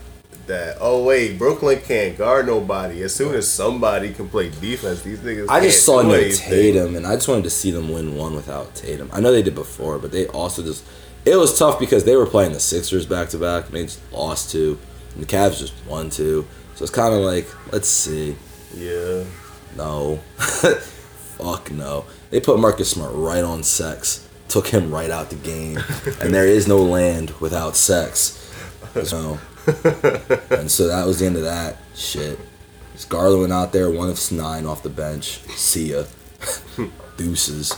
[0.51, 0.77] that.
[0.79, 3.01] Oh wait, Brooklyn can't guard nobody.
[3.03, 5.47] As soon as somebody can play defense, these niggas.
[5.49, 6.29] I just saw no.
[6.31, 9.09] Tatum, and I just wanted to see them win one without Tatum.
[9.11, 10.85] I know they did before, but they also just
[11.25, 13.99] it was tough because they were playing the Sixers back to back, and they just
[14.11, 14.77] lost two,
[15.13, 16.47] and the Cavs just won two.
[16.75, 18.35] So it's kind of like, let's see.
[18.75, 19.23] Yeah.
[19.77, 22.05] No, fuck no.
[22.29, 25.79] They put Marcus Smart right on sex, took him right out the game,
[26.21, 28.37] and there is no land without sex.
[29.03, 32.39] So, and so that was the end of that shit.
[32.95, 35.39] Scarlett went out there, one of nine off the bench.
[35.55, 36.03] See ya.
[37.17, 37.75] Deuces.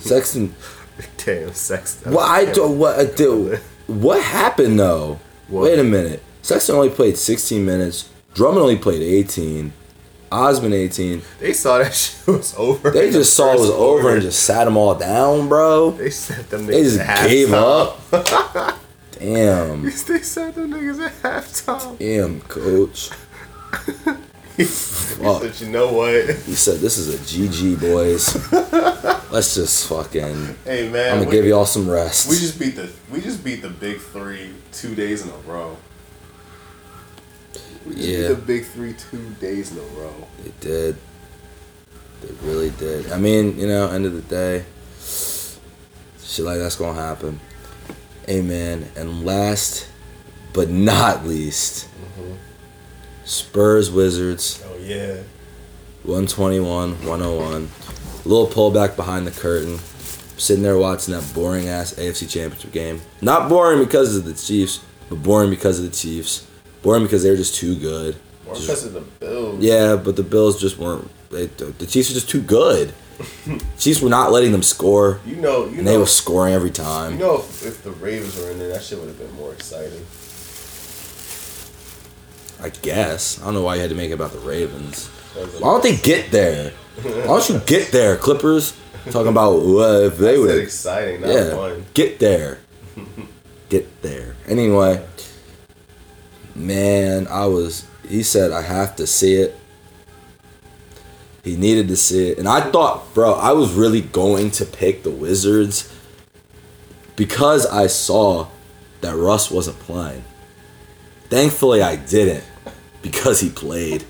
[0.00, 0.54] Sexton.
[1.16, 2.00] Damn, sex.
[2.04, 2.68] What uh, I do?
[2.72, 3.58] What I do?
[3.86, 5.18] What happened though?
[5.48, 5.64] What?
[5.64, 6.22] Wait a minute.
[6.42, 8.10] Sexton only played 16 minutes.
[8.34, 9.72] Drummond only played 18.
[10.32, 11.22] Osman 18.
[11.38, 12.90] They saw that shit was over.
[12.90, 15.92] They just saw it was over and just sat them all down, bro.
[15.92, 18.00] They set them They just gave up.
[19.18, 19.82] Damn.
[19.84, 21.98] they set them niggas at halftime.
[21.98, 23.10] Damn, coach.
[24.56, 25.42] He Fuck.
[25.42, 26.12] said, you know what?
[26.46, 28.36] He said, this is a GG, boys.
[29.32, 30.56] Let's just fucking.
[30.64, 32.30] Hey man, I'm gonna we, give y'all some rest.
[32.30, 35.76] we just beat the we just beat the big three two days in a row.
[37.84, 38.28] We just Yeah.
[38.28, 40.14] beat the big three two days in a row.
[40.44, 40.96] They did.
[42.22, 43.10] They really did.
[43.10, 44.64] I mean, you know, end of the day,
[46.22, 47.40] shit like that's gonna happen.
[48.28, 48.90] Amen.
[48.96, 49.88] And last
[50.52, 51.88] but not least,
[53.24, 55.16] Spurs Wizards Oh yeah.
[56.04, 57.70] 121 101.
[58.24, 59.78] A little pullback behind the curtain.
[60.36, 63.00] Sitting there watching that boring ass AFC Championship game.
[63.22, 66.46] Not boring because of the Chiefs, but boring because of the Chiefs.
[66.82, 68.16] Boring because they were just too good.
[68.48, 69.60] Just- because of the Bills.
[69.62, 71.08] Yeah, but the Bills just weren't.
[71.30, 72.92] They, the Chiefs were just too good.
[73.78, 77.12] Chiefs were not letting them score, You know, you and they were scoring every time.
[77.12, 79.52] you know, if, if the Ravens were in there, that shit would have been more
[79.52, 80.04] exciting.
[82.60, 83.40] I guess.
[83.40, 85.08] I don't know why you had to make it about the Ravens.
[85.34, 86.70] Why don't they get there?
[87.02, 88.76] Why don't you get there, Clippers?
[89.10, 90.58] Talking about what if they would.
[90.62, 91.84] exciting, not Yeah, fun.
[91.92, 92.60] get there.
[93.68, 94.36] Get there.
[94.46, 95.04] Anyway,
[96.54, 97.84] man, I was.
[98.08, 99.58] He said I have to see it.
[101.44, 105.02] He needed to see it, and I thought, bro, I was really going to pick
[105.02, 105.92] the Wizards
[107.16, 108.48] because I saw
[109.02, 110.24] that Russ wasn't playing.
[111.28, 112.44] Thankfully, I didn't
[113.02, 114.04] because he played.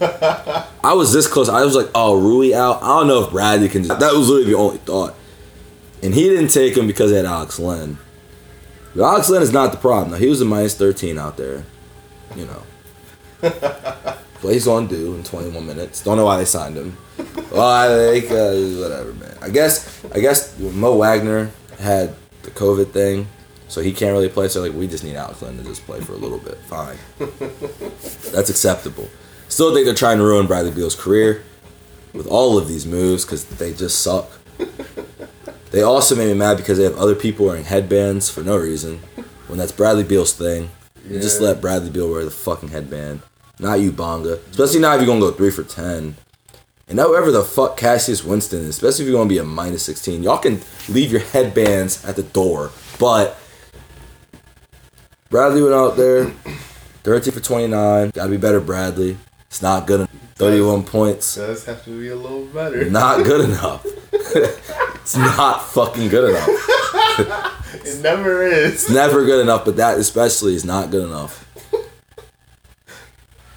[0.00, 1.48] I was this close.
[1.48, 2.82] I was like, oh, Rui out.
[2.82, 3.82] I don't know if Bradley can.
[3.82, 5.14] That was literally the only thought.
[6.02, 7.98] And he didn't take him because he had Alex Len.
[8.94, 10.10] But Alex Len is not the problem.
[10.12, 11.64] Now, he was a minus 13 out there.
[12.36, 12.62] You know.
[14.64, 16.02] Going to do in 21 minutes.
[16.02, 16.96] Don't know why they signed him.
[17.50, 19.36] Well, I think, uh, whatever, man.
[19.40, 23.26] I guess, I guess Mo Wagner had the COVID thing.
[23.68, 24.48] So he can't really play.
[24.48, 26.58] So, like, we just need Alex Len to just play for a little bit.
[26.58, 26.98] Fine.
[28.30, 29.08] That's acceptable.
[29.48, 31.42] Still think they're trying to ruin Bradley Beal's career
[32.12, 34.30] with all of these moves because they just suck.
[35.70, 38.98] They also made me mad because they have other people wearing headbands for no reason.
[39.46, 40.68] When that's Bradley Beal's thing,
[41.08, 43.22] you just let Bradley Beal wear the fucking headband,
[43.62, 44.38] not you, Bonga.
[44.50, 46.16] Especially now if you're gonna go three for ten,
[46.88, 49.82] and now whoever the fuck Cassius Winston is, especially if you're gonna be a minus
[49.84, 52.70] sixteen, y'all can leave your headbands at the door.
[52.98, 53.38] But
[55.30, 56.26] Bradley went out there,
[57.04, 58.10] thirteen for twenty nine.
[58.10, 59.16] Gotta be better, Bradley.
[59.46, 60.00] It's not good.
[60.00, 60.10] enough.
[60.34, 61.36] Thirty-one points.
[61.36, 62.88] Does have to be a little better.
[62.90, 63.86] Not good enough.
[64.12, 67.48] it's not fucking good enough.
[67.84, 68.74] It never is.
[68.84, 71.41] It's never good enough, but that especially is not good enough.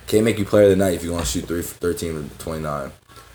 [0.07, 2.17] Can't make you player of the night if you want to shoot three for 13
[2.17, 2.91] or 29.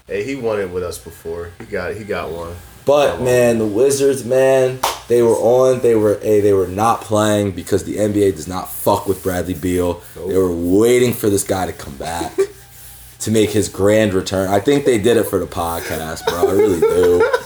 [0.07, 1.51] Hey, he won it with us before.
[1.59, 2.57] He got he got one.
[2.87, 5.81] But man, the Wizards, man, they were on.
[5.81, 6.41] They were a.
[6.41, 10.03] They were not playing because the NBA does not fuck with Bradley Beal.
[10.17, 12.33] They were waiting for this guy to come back
[13.21, 14.49] to make his grand return.
[14.49, 16.49] I think they did it for the podcast, bro.
[16.49, 17.40] I really do.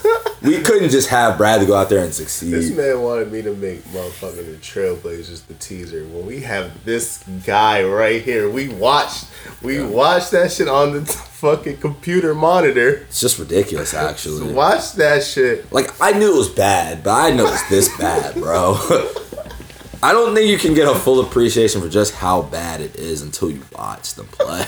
[0.44, 2.52] We couldn't just have Bradley go out there and succeed.
[2.52, 6.04] This man wanted me to make motherfucking the Trailblazers the teaser.
[6.04, 9.26] When we have this guy right here, we watched
[9.62, 13.06] we watched that shit on the fucking computer monitor.
[13.08, 14.52] It's just ridiculous, actually.
[14.52, 15.72] Watch that shit.
[15.72, 18.74] Like I knew it was bad, but I know it's this bad, bro.
[20.02, 23.22] I don't think you can get a full appreciation for just how bad it is
[23.22, 24.66] until you watch them play.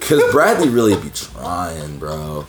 [0.00, 2.46] Cause Bradley really be trying, bro.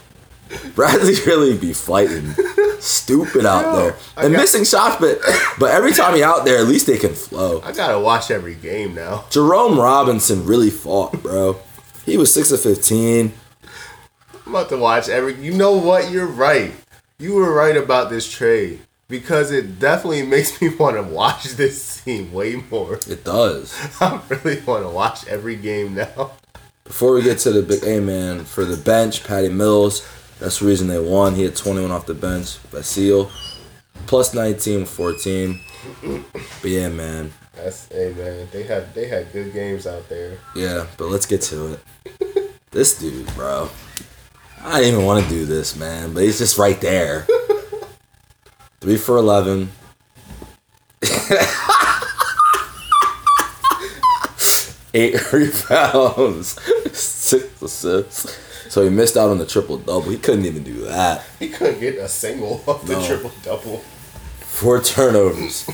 [0.75, 2.33] Bradley really be fighting
[2.79, 5.19] stupid out Yo, there I and got- missing shots, but
[5.59, 7.61] but every time he out there, at least they can flow.
[7.61, 9.25] I gotta watch every game now.
[9.29, 11.59] Jerome Robinson really fought, bro.
[12.05, 13.33] He was six of fifteen.
[14.45, 15.35] I'm about to watch every.
[15.35, 16.11] You know what?
[16.11, 16.73] You're right.
[17.19, 18.81] You were right about this trade.
[19.07, 22.95] because it definitely makes me want to watch this team way more.
[23.07, 23.73] It does.
[24.01, 26.31] I really want to watch every game now.
[26.83, 30.05] Before we get to the big A man, for the bench, Patty Mills,
[30.39, 31.35] that's the reason they won.
[31.35, 32.57] He had 21 off the bench.
[32.71, 33.31] Basile,
[34.07, 35.59] plus 19 with 14.
[36.61, 37.31] But yeah, man.
[37.55, 40.39] That's hey man, they had they had good games out there.
[40.55, 42.59] Yeah, but let's get to it.
[42.71, 43.69] this dude, bro.
[44.63, 47.27] I didn't even want to do this, man, but he's just right there.
[48.81, 49.69] Three for 11.
[54.95, 56.61] Eight rebounds,
[56.97, 58.39] six assists.
[58.73, 60.09] So he missed out on the triple double.
[60.09, 61.23] He couldn't even do that.
[61.37, 63.05] He couldn't get a single off the No.
[63.05, 63.83] triple double.
[64.39, 65.69] Four turnovers,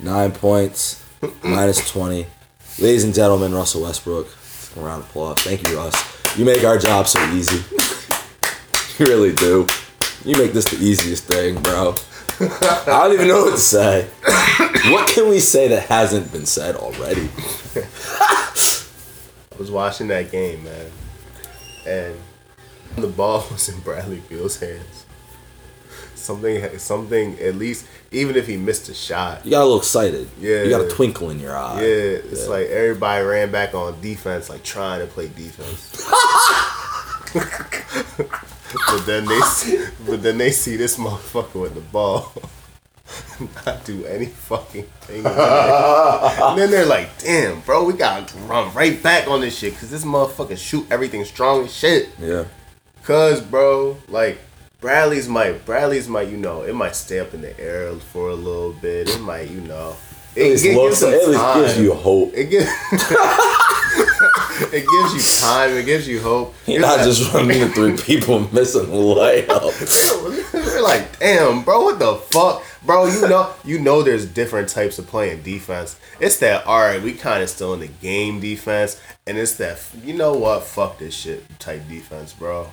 [0.00, 1.00] nine points,
[1.44, 2.26] minus 20.
[2.80, 4.26] Ladies and gentlemen, Russell Westbrook.
[4.76, 5.38] A round of applause.
[5.38, 6.36] Thank you, Russ.
[6.36, 7.58] You make our job so easy.
[8.98, 9.68] you really do.
[10.24, 11.94] You make this the easiest thing, bro.
[12.40, 14.08] I don't even know what to say.
[14.90, 17.28] what can we say that hasn't been said already?
[17.76, 20.90] I was watching that game, man,
[21.86, 22.16] and
[22.96, 25.06] the ball was in Bradley Beal's hands.
[26.14, 27.38] Something, something.
[27.40, 30.28] At least, even if he missed a shot, You got a little excited.
[30.40, 30.62] Yeah.
[30.62, 31.80] You got a twinkle in your eye.
[31.80, 36.08] yeah, it's like everybody ran back on defense, like trying to play defense.
[37.34, 42.32] but then they, see, but then they see this motherfucker with the ball.
[43.66, 45.26] Not do any fucking thing.
[45.26, 49.90] and then they're like, "Damn, bro, we gotta run right back on this shit because
[49.90, 52.44] this motherfucker shoot everything strong as shit." Yeah.
[53.04, 54.38] Cause bro, like
[54.80, 58.34] Bradley's might Bradley's might you know it might stay up in the air for a
[58.34, 59.08] little bit.
[59.08, 59.96] It might you know
[60.36, 62.32] it, least, gives at them least gives you hope.
[62.34, 62.66] It gives
[64.72, 65.70] it gives you time.
[65.76, 66.54] It gives you hope.
[66.66, 70.52] You're It's not like- just running three people missing a layup.
[70.54, 73.06] We're like, damn, bro, what the fuck, bro?
[73.06, 75.96] You know, you know, there's different types of playing defense.
[76.20, 79.78] It's that all right, we kind of still in the game defense, and it's that
[80.02, 82.68] you know what, fuck this shit type defense, bro.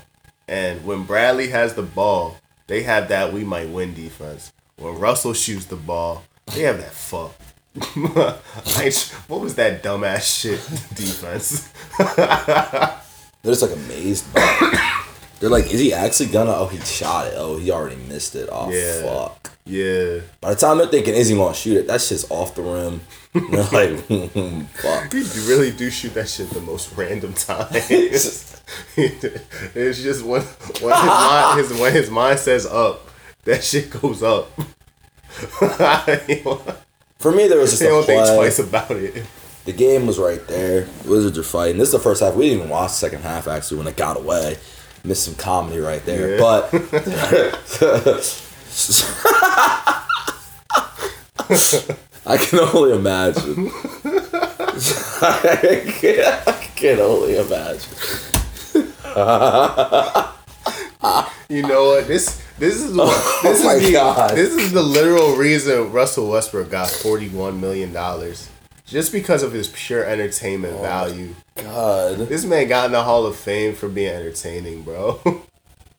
[0.50, 4.52] And when Bradley has the ball, they have that we might win defense.
[4.78, 6.24] When Russell shoots the ball,
[6.56, 7.36] they have that fuck.
[8.76, 8.94] Like,
[9.28, 10.60] what was that dumbass shit
[10.96, 11.70] defense?
[13.42, 15.06] They're just like amazed by it.
[15.40, 16.52] They're like, is he actually gonna?
[16.52, 17.34] Oh, he shot it.
[17.38, 18.50] Oh, he already missed it.
[18.52, 19.04] Oh, Yeah.
[19.04, 19.49] fuck.
[19.66, 21.88] Yeah, By the time they're thinking, is he gonna shoot it?
[21.88, 23.02] That shit's off the rim.
[23.72, 24.00] Like,
[24.74, 25.10] fuck.
[25.12, 27.70] Do- really do shoot that shit the most random times.
[27.90, 28.62] it's
[30.02, 33.08] just when when his mind his when his mind says up,
[33.44, 34.50] that shit goes up.
[37.20, 39.26] For me, there was just he a don't think twice about it.
[39.66, 40.88] The game was right there.
[41.06, 41.78] Wizards are fighting.
[41.78, 42.34] This is the first half.
[42.34, 44.58] We didn't even watch the second half actually when it got away.
[45.04, 46.32] Missed some comedy right there.
[46.32, 46.38] Yeah.
[46.40, 46.72] But
[52.26, 53.72] I can only imagine.
[55.22, 57.90] I, can, I can only imagine.
[61.50, 62.08] You know what?
[62.08, 64.36] This this is what oh this Oh my is the, God.
[64.38, 68.50] this is the literal reason Russell Westbrook got forty one million dollars.
[68.86, 70.82] Just because of his pure entertainment Oh.
[70.84, 71.34] value.
[71.56, 75.20] God, This man got in the Hall of Fame for being entertaining, bro.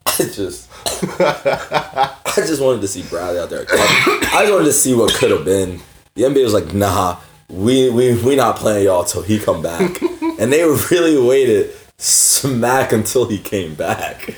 [0.06, 0.68] I just,
[2.36, 3.66] I just wanted to see Bradley out there.
[3.70, 5.80] I just wanted to see what could have been.
[6.14, 10.00] The NBA was like, nah, we we we not playing y'all till he come back,
[10.38, 14.34] and they really waited smack until he came back.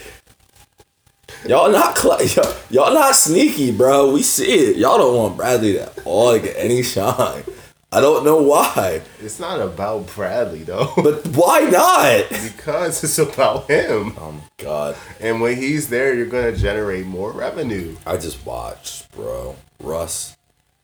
[1.46, 4.12] Y'all not cl- y'all, y'all not sneaky, bro.
[4.12, 4.76] We see it.
[4.76, 7.44] Y'all don't want Bradley to all get any shine.
[7.94, 10.90] I don't know why, it's not about Bradley though.
[10.96, 12.28] but why not?
[12.30, 14.14] because it's about him.
[14.18, 14.96] Oh my god.
[15.20, 17.96] And when he's there, you're gonna generate more revenue.
[18.06, 19.56] I just watched, bro.
[19.78, 20.36] Russ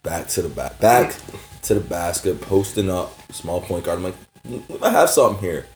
[0.03, 1.15] back to the back, back
[1.63, 3.99] to the basket, posting up, small point guard.
[3.99, 4.15] I'm like,
[4.47, 5.67] "Mm, I have something here.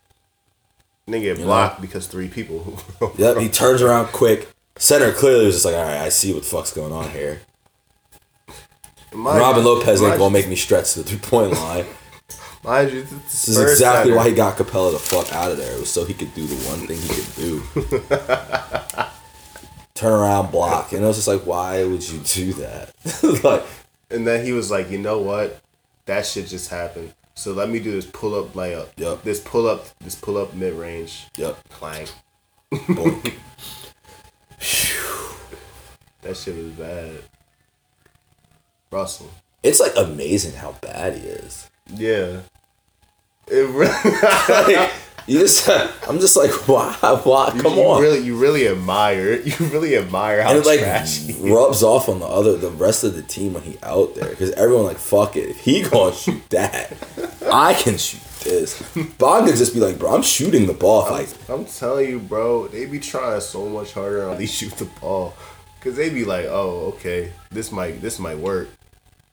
[1.06, 2.78] And get You blocked because three people.
[3.18, 3.38] Yep.
[3.38, 4.48] He turns around quick.
[4.76, 7.40] Center clearly was just like, all right, I see what the fuck's going on here.
[9.14, 11.86] Mind Robin Lopez ain't gonna make me stretch the three point line.
[12.64, 15.72] Mind you, This is exactly center- why he got Capela the fuck out of there.
[15.74, 19.04] It was so he could do the one thing he could do.
[19.94, 22.92] Turn around, block, and I was just like, why would you do that?
[23.44, 23.62] like,
[24.10, 25.60] And then he was like, you know what?
[26.06, 27.12] That shit just happened.
[27.34, 28.88] So let me do this pull up layup.
[28.96, 29.22] Yup.
[29.22, 31.26] This pull up, this pull up mid range.
[31.36, 32.10] yep, Clank.
[32.72, 33.34] boink.
[36.22, 37.22] That shit was bad.
[38.92, 39.30] Russell.
[39.62, 41.70] It's like amazing how bad he is.
[41.94, 42.40] Yeah.
[43.48, 44.92] It really, like,
[45.26, 45.68] You just,
[46.08, 46.92] I'm just like, why?
[47.24, 47.52] Why?
[47.54, 48.02] You, Come you on.
[48.02, 49.40] really, you really admire.
[49.44, 50.80] You really admire how and it like
[51.40, 54.50] rubs off on the other, the rest of the team when he out there because
[54.52, 55.50] everyone like, fuck it.
[55.50, 56.92] If he gonna shoot that,
[57.50, 58.82] I can shoot this.
[59.18, 61.08] Bond could just be like, bro, I'm shooting the ball.
[61.10, 64.86] Like, I'm telling you, bro, they be trying so much harder on these shoot the
[64.86, 65.34] ball,
[65.80, 68.68] cause they be like, oh, okay, this might, this might work.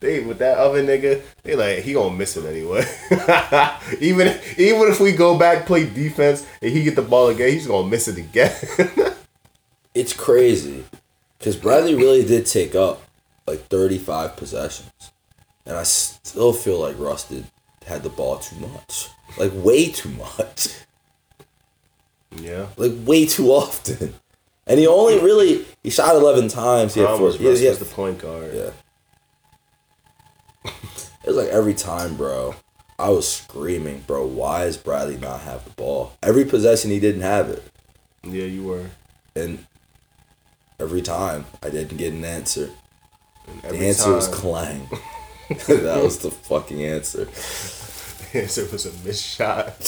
[0.02, 2.86] They with that other nigga, they like he gonna miss it anyway.
[4.00, 7.68] even even if we go back play defense and he get the ball again, he's
[7.68, 8.56] gonna miss it again.
[9.94, 10.86] it's crazy
[11.38, 13.02] because Bradley really did take up
[13.46, 15.12] like 35 possessions,
[15.66, 17.46] and I still feel like Russ did
[17.86, 20.70] had the ball too much, like way too much,
[22.40, 24.14] yeah, like way too often.
[24.68, 26.94] And he only really he shot 11 times.
[26.94, 27.26] He had four.
[27.26, 28.52] was He he had- was the point guard.
[28.54, 28.70] yeah.
[31.24, 32.56] It was like every time, bro.
[32.98, 34.26] I was screaming, bro.
[34.26, 36.14] Why is Bradley not have the ball?
[36.22, 37.64] Every possession he didn't have it,
[38.24, 38.88] yeah, you were.
[39.36, 39.66] and
[40.80, 42.70] every time I didn't get an answer.
[43.64, 44.90] The answer was Clang.
[45.50, 47.26] that was the fucking answer.
[47.26, 49.80] The answer was a missed shot.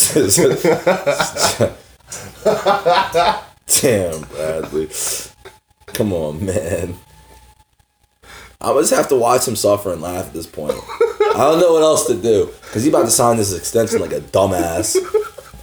[3.81, 4.89] Damn, Bradley.
[5.85, 6.95] Come on, man.
[8.62, 10.74] I just have to watch him suffer and laugh at this point.
[10.74, 14.12] I don't know what else to do because he about to sign this extension like
[14.12, 14.97] a dumbass.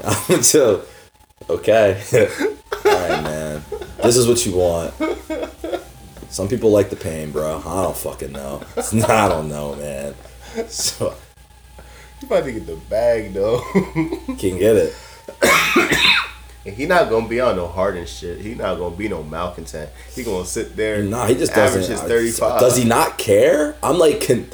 [0.30, 0.82] I'm chill.
[1.48, 2.02] Okay.
[2.84, 3.62] All right, man.
[4.02, 4.94] This is what you want.
[6.30, 7.58] Some people like the pain, bro.
[7.64, 8.62] I don't fucking know.
[8.76, 10.14] I don't know, man.
[10.68, 11.14] So
[12.20, 13.60] You about to get the bag though.
[14.38, 14.94] can get it.
[16.66, 18.40] And he not gonna be on no Harden shit.
[18.40, 19.90] He not gonna be no malcontent.
[20.14, 21.02] He gonna sit there.
[21.02, 22.08] Nah, he just average doesn't.
[22.08, 22.60] thirty five.
[22.60, 23.76] Does he not care?
[23.82, 24.48] I'm like, can,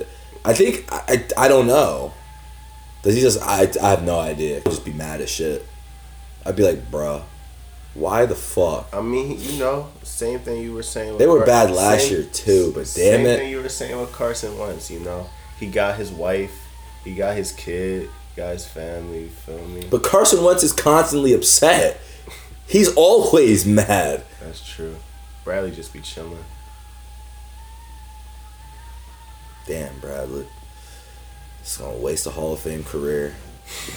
[0.44, 2.12] I think I, I, I don't know.
[3.02, 3.42] Does he just?
[3.42, 4.60] I, I have no idea.
[4.60, 5.66] Just be mad as shit.
[6.46, 7.22] I'd be like, bruh,
[7.94, 8.88] why the fuck?
[8.92, 11.10] I mean, you know, same thing you were saying.
[11.12, 13.62] With They were Car- bad last same- year too, but same damn it, thing you
[13.62, 14.90] were saying with Carson Wentz.
[14.90, 15.26] You know,
[15.58, 16.66] he got his wife,
[17.02, 19.22] he got his kid, his family.
[19.22, 19.86] You feel me?
[19.90, 22.00] But Carson Wentz is constantly upset.
[22.66, 24.24] He's always mad.
[24.40, 24.96] That's true.
[25.44, 26.44] Bradley just be chilling.
[29.66, 30.46] Damn, Bradley.
[31.60, 33.34] It's gonna waste a Hall of Fame career.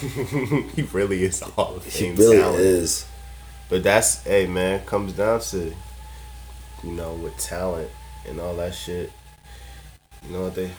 [0.74, 2.16] he really is a Hall of Fame.
[2.16, 2.60] He really talent.
[2.60, 3.06] is.
[3.68, 5.74] But that's hey man, comes down to
[6.82, 7.90] you know with talent
[8.26, 9.12] and all that shit.
[10.26, 10.70] You know what they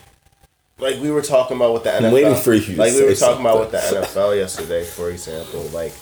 [0.80, 2.12] like we were talking about with the NFL.
[2.12, 3.78] waiting for you like we were talking about with the.
[3.78, 5.62] NFL yesterday, for example.
[5.72, 5.92] Like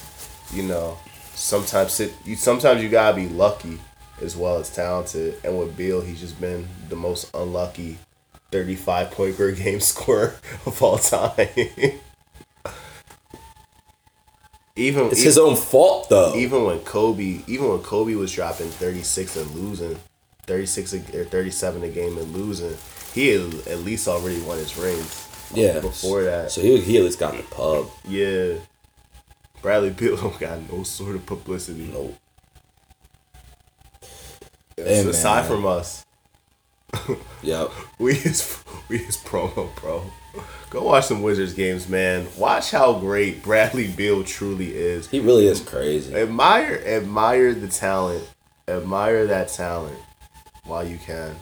[0.53, 0.99] you know,
[1.35, 3.79] sometimes it, you sometimes you gotta be lucky
[4.23, 5.37] as well as talented.
[5.45, 7.99] And with Beal, he's just been the most unlucky
[8.51, 10.35] thirty-five point per game scorer
[10.67, 11.33] of all time.
[14.77, 16.35] even It's even- his own fault though.
[16.35, 19.99] even when Kobe, even when Kobe was dropping thirty six and losing,
[20.47, 22.77] thirty six or thirty seven a game and losing,
[23.15, 25.29] he at least already won his rings.
[25.55, 25.81] yeah.
[25.81, 27.89] Before that, So he, he at least got in the pub.
[28.07, 28.55] yeah,
[29.63, 31.91] Bradley Beal don't got no sort of publicity.
[31.93, 32.15] Nope.
[34.77, 36.07] Hey, aside from us,
[37.43, 37.71] Yep.
[37.99, 40.05] we is we is promo, bro.
[40.71, 42.29] Go watch some Wizards games, man.
[42.37, 45.09] Watch how great Bradley Beal truly is.
[45.09, 46.15] He really is crazy.
[46.15, 48.29] Admire, admire the talent.
[48.69, 49.97] Admire that talent
[50.65, 51.35] while you can.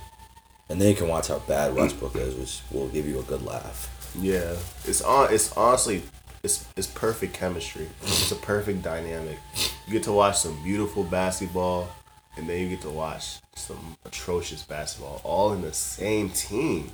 [0.69, 3.43] And then you can watch how bad Westbrook is, which will give you a good
[3.43, 3.93] laugh.
[4.21, 5.33] Yeah, it's on.
[5.33, 6.03] It's honestly,
[6.43, 7.89] it's it's perfect chemistry.
[8.03, 9.39] It's a perfect dynamic.
[9.87, 11.89] You get to watch some beautiful basketball,
[12.37, 16.91] and then you get to watch some atrocious basketball, all in the same team.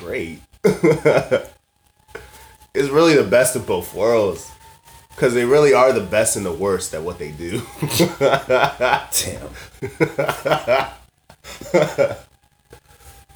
[0.00, 0.40] Great.
[0.64, 1.50] it's
[2.74, 4.50] really the best of both worlds,
[5.10, 7.62] because they really are the best and the worst at what they do.
[11.90, 12.16] Damn.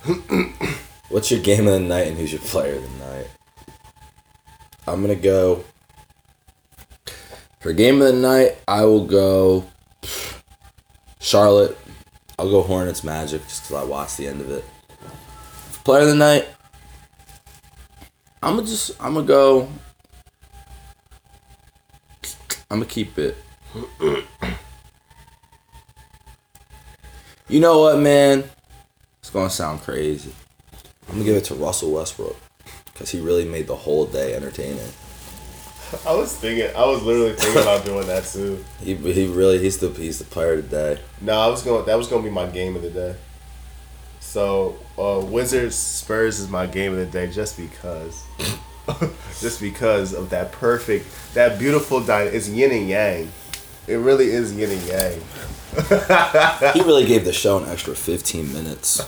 [1.11, 3.27] What's your game of the night and who's your player of the night?
[4.87, 5.65] I'm gonna go
[7.61, 8.59] for game of the night.
[8.67, 9.65] I will go
[11.21, 11.79] Charlotte.
[12.37, 14.65] I'll go Hornets Magic just because I watched the end of it.
[15.71, 16.49] For player of the night,
[18.43, 19.69] I'm gonna just I'm gonna go.
[22.71, 23.37] I'm gonna keep it.
[27.49, 28.45] You know what, man?
[29.23, 30.33] It's gonna sound crazy.
[31.07, 32.37] I'm gonna give it to Russell Westbrook
[32.87, 34.91] because he really made the whole day entertaining.
[36.07, 36.75] I was thinking.
[36.75, 38.65] I was literally thinking about doing that too.
[38.81, 41.01] He, he really he's the he's the player of the day.
[41.21, 41.87] No, I was going.
[41.87, 43.15] That was going to be my game of the day.
[44.19, 48.25] So, uh, Wizards Spurs is my game of the day just because.
[49.41, 53.33] just because of that perfect, that beautiful dy It's yin and yang.
[53.87, 55.23] It really is yin and yang.
[56.75, 59.01] He really gave the show an extra 15 minutes.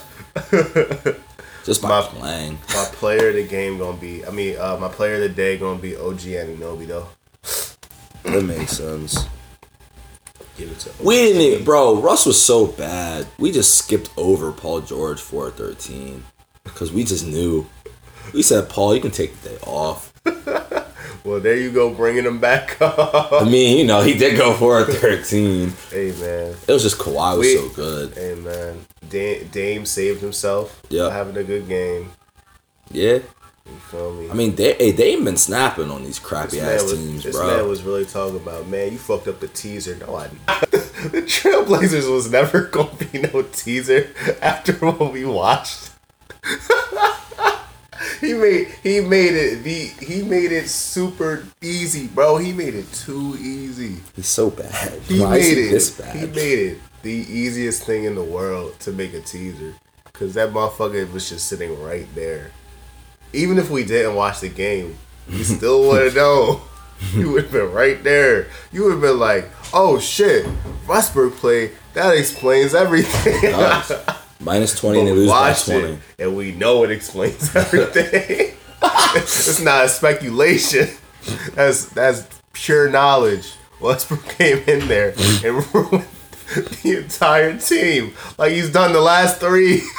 [1.63, 2.59] Just by My- playing.
[2.73, 4.25] My player of the game gonna be.
[4.25, 7.07] I mean, uh, my player of the day gonna be OG Anunoby though.
[8.23, 9.25] That makes sense.
[10.57, 10.89] Give it to.
[10.91, 10.95] OG.
[11.03, 11.99] We didn't even, bro.
[12.01, 13.27] Russ was so bad.
[13.39, 16.23] We just skipped over Paul George for 13
[16.63, 17.67] because we just knew.
[18.33, 20.11] We said, Paul, you can take the day off.
[21.25, 23.33] Well, there you go, bringing him back up.
[23.33, 25.73] I mean, you know, he did go for a 13.
[25.89, 28.13] hey man, It was just Kawhi was We- so good.
[28.13, 28.85] hey man.
[29.09, 30.81] Dame, Dame saved himself.
[30.89, 31.09] Yeah.
[31.11, 32.11] having a good game.
[32.91, 33.19] Yeah.
[33.67, 34.29] You feel me?
[34.29, 37.23] I mean, they hey, they ain't been snapping on these crappy This ass was, teams,
[37.23, 37.47] this bro.
[37.47, 39.95] man was really talking about, man, you fucked up the teaser.
[39.95, 40.45] No, I didn't.
[41.11, 44.09] the Trailblazers was never going to be no teaser
[44.41, 45.89] after what we watched.
[48.21, 52.37] He made he made it the he made it super easy, bro.
[52.37, 53.97] He made it too easy.
[54.15, 54.99] He's so bad.
[55.03, 55.71] He Why made it.
[55.71, 56.15] this bad?
[56.15, 59.75] He made it the easiest thing in the world to make a teaser,
[60.13, 62.51] cause that motherfucker was just sitting right there.
[63.33, 64.97] Even if we didn't watch the game,
[65.29, 66.61] we still would have known.
[67.13, 68.47] You would have been right there.
[68.71, 70.45] You would have been like, "Oh shit,
[70.87, 71.71] Westbrook played.
[71.93, 73.91] That explains everything." Does.
[74.45, 75.87] Minus 20 and they lose by 20.
[75.93, 78.55] it, and we know it explains everything.
[79.15, 80.87] it's not a speculation.
[81.55, 83.53] That's that's pure knowledge.
[83.81, 85.43] Westbrook came in there and
[85.73, 86.05] ruined
[86.83, 89.81] the entire team, like he's done the last three.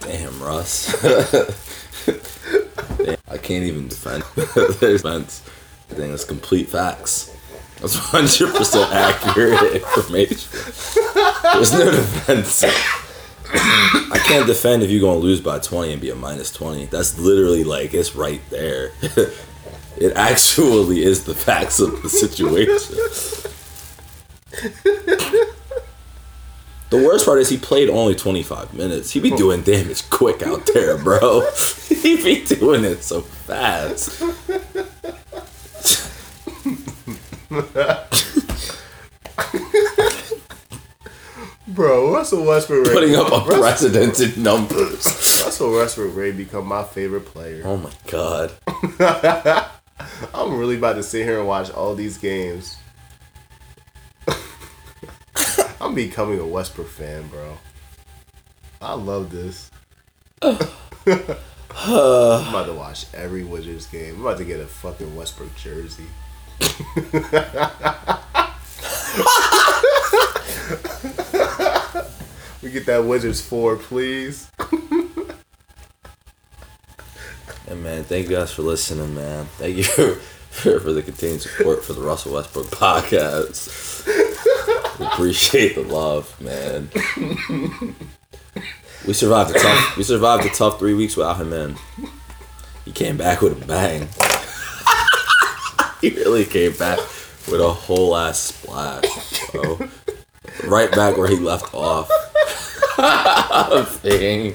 [0.00, 0.91] Damn, Russ.
[0.91, 0.91] Damn,
[3.28, 4.22] I can't even defend.
[4.80, 5.42] There's defense.
[5.90, 7.36] I think that's complete facts.
[7.80, 10.48] That's 100% accurate information.
[11.54, 12.62] There's no defense.
[13.52, 16.86] I can't defend if you're going to lose by 20 and be a minus 20.
[16.86, 18.92] That's literally like, it's right there.
[19.96, 22.96] it actually is the facts of the situation.
[26.92, 29.10] The worst part is he played only 25 minutes.
[29.10, 31.40] He be doing damage quick out there, bro.
[31.88, 34.20] he be doing it so fast.
[41.66, 45.06] Bro, Russell Westbrook ready, Putting up unprecedented numbers.
[45.42, 47.62] Russell Westbrook to become my favorite player.
[47.64, 48.52] Oh my god.
[50.34, 52.76] I'm really about to sit here and watch all these games.
[55.82, 57.58] I'm becoming a Westbrook fan, bro.
[58.80, 59.68] I love this.
[60.40, 60.56] I'm
[61.76, 64.14] about to watch every Wizards game.
[64.14, 66.06] I'm about to get a fucking Westbrook jersey.
[72.62, 74.52] we get that Wizards four, please.
[77.66, 79.46] And man, thank you guys for listening, man.
[79.58, 80.14] Thank you for,
[80.80, 84.06] for the continued support for the Russell Westbrook podcast.
[85.12, 86.88] Appreciate the love, man.
[89.06, 89.96] We survived the tough.
[89.96, 91.76] We survived the tough three weeks without him man.
[92.84, 94.08] He came back with a bang.
[96.00, 96.98] he really came back
[97.50, 99.88] with a whole ass splash, bro.
[100.64, 102.08] Right back where he left off.
[104.02, 104.54] Bing.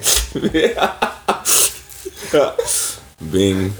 [3.30, 3.72] Being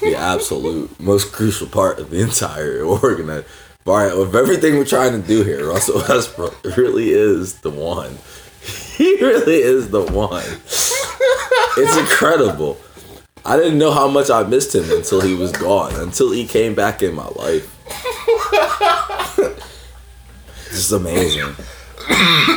[0.00, 2.84] the absolute most crucial part of the entire
[3.84, 8.18] All right, with everything we're trying to do here, Russell Westbrook really is the one.
[8.92, 10.44] He really is the one.
[10.44, 12.78] It's incredible.
[13.44, 16.74] I didn't know how much I missed him until he was gone, until he came
[16.74, 17.68] back in my life.
[20.68, 21.54] This is amazing.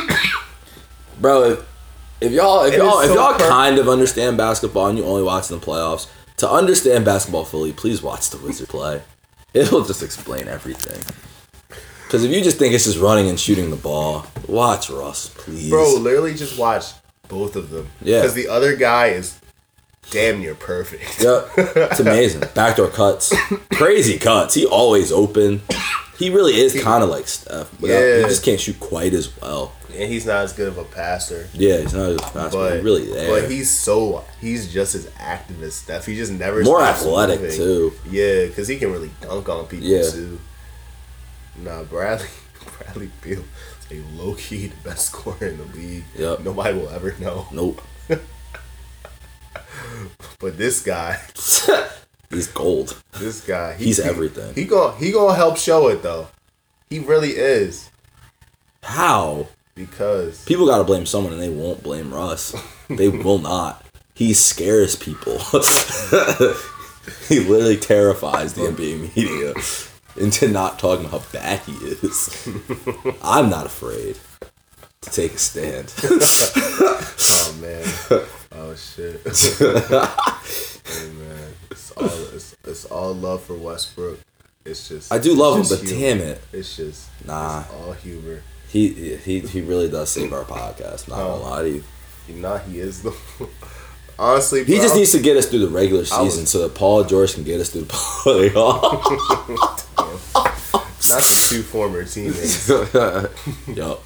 [1.20, 1.68] Bro, if,
[2.20, 5.04] if y'all if It y'all if so y'all per- kind of understand basketball and you
[5.04, 6.06] only watch the playoffs,
[6.36, 9.02] to understand basketball fully, please watch the Wizard play.
[9.56, 11.02] It'll just explain everything.
[12.04, 15.70] Because if you just think it's just running and shooting the ball, watch Russ, please.
[15.70, 16.84] Bro, literally just watch
[17.28, 17.88] both of them.
[18.02, 18.20] Yeah.
[18.20, 19.40] Because the other guy is
[20.10, 21.20] damn near perfect.
[21.22, 21.50] Yep.
[21.56, 22.42] It's amazing.
[22.54, 23.34] Backdoor cuts.
[23.72, 24.54] Crazy cuts.
[24.54, 25.62] He always open.
[26.18, 27.70] He really is kind of like Steph.
[27.80, 28.16] But Yeah.
[28.18, 29.72] He just can't shoot quite as well.
[29.94, 31.48] And he's not as good of a passer.
[31.54, 33.28] Yeah, he's not as fast, but, But really there.
[33.40, 36.04] But he's so he's just as active as Steph.
[36.06, 37.56] He just never More athletic, moving.
[37.56, 37.92] too.
[38.10, 40.10] Yeah, because he can really dunk on people Yeah.
[40.10, 40.38] too.
[41.58, 42.28] Nah, Bradley
[42.78, 43.44] Bradley Beal
[43.90, 46.04] is a low key the best scorer in the league.
[46.16, 46.40] Yep.
[46.40, 47.46] Nobody will ever know.
[47.52, 47.80] nope.
[50.38, 51.18] But this guy,
[52.30, 53.00] He's gold.
[53.12, 54.54] this guy, he, He's he- everything.
[54.54, 56.28] He go he gonna help show it though.
[56.90, 57.90] He really is
[58.82, 59.48] How?
[59.74, 62.54] because People got to blame someone, and they won't blame Russ.
[62.88, 63.84] They will not.
[64.14, 65.38] He scares people.
[67.28, 69.52] he literally terrifies the NBA media
[70.16, 72.48] into not talking about how bad he is.
[73.22, 74.16] I'm not afraid
[75.02, 75.92] to take a stand.
[76.02, 77.84] oh man,
[78.52, 79.20] oh shit.
[80.86, 81.25] hey man,
[81.96, 84.20] all it's, it's all love for Westbrook.
[84.64, 87.60] It's just I do love him, but just damn it, It's just Nah.
[87.60, 88.42] it's all humor.
[88.68, 91.08] he he he really does save our podcast.
[91.08, 91.50] Not gonna Oh.
[91.50, 91.84] lie to you.
[92.28, 93.14] Know he is the.
[94.18, 96.60] Honestly, He bro, just needs to get us through the regular I was- season so
[96.62, 99.84] that Paul George can get us through the playoffs.
[101.08, 102.68] not the two former teammates,
[103.76, 104.02] yup,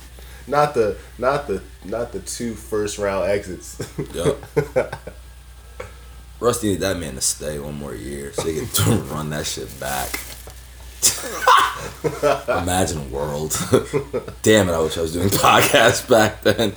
[0.47, 3.79] not the not the not the two first round exits.
[4.15, 4.43] yup.
[6.41, 8.79] Russ needed that man to stay one more year so he could
[9.11, 10.19] run that shit back.
[12.63, 13.57] Imagine a world.
[14.43, 14.73] Damn it!
[14.73, 16.75] I wish I was doing podcasts back then.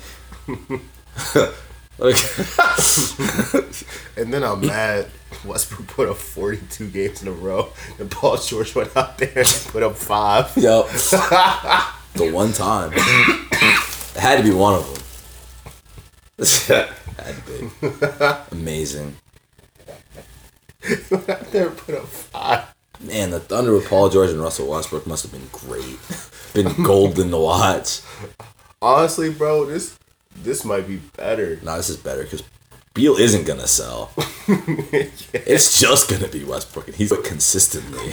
[4.16, 5.08] And then I'm mad.
[5.46, 9.68] Westbrook put up 42 games in a row, and Paul George went out there and
[9.70, 10.56] put up five.
[10.56, 10.88] Yup.
[10.90, 12.92] the one time.
[12.94, 14.86] It had to be one of
[16.38, 16.88] them.
[17.18, 18.58] had to be.
[18.58, 19.16] Amazing.
[21.12, 22.74] out there and put up five.
[23.00, 25.98] Man, the Thunder with Paul George and Russell Westbrook must have been great.
[26.54, 28.02] Been golden to watch.
[28.80, 29.98] Honestly, bro, this
[30.36, 31.58] this might be better.
[31.64, 32.44] Nah, this is better because
[32.94, 34.12] Beal isn't gonna sell.
[35.34, 38.12] It's just gonna be Westbrook, and he's but consistently.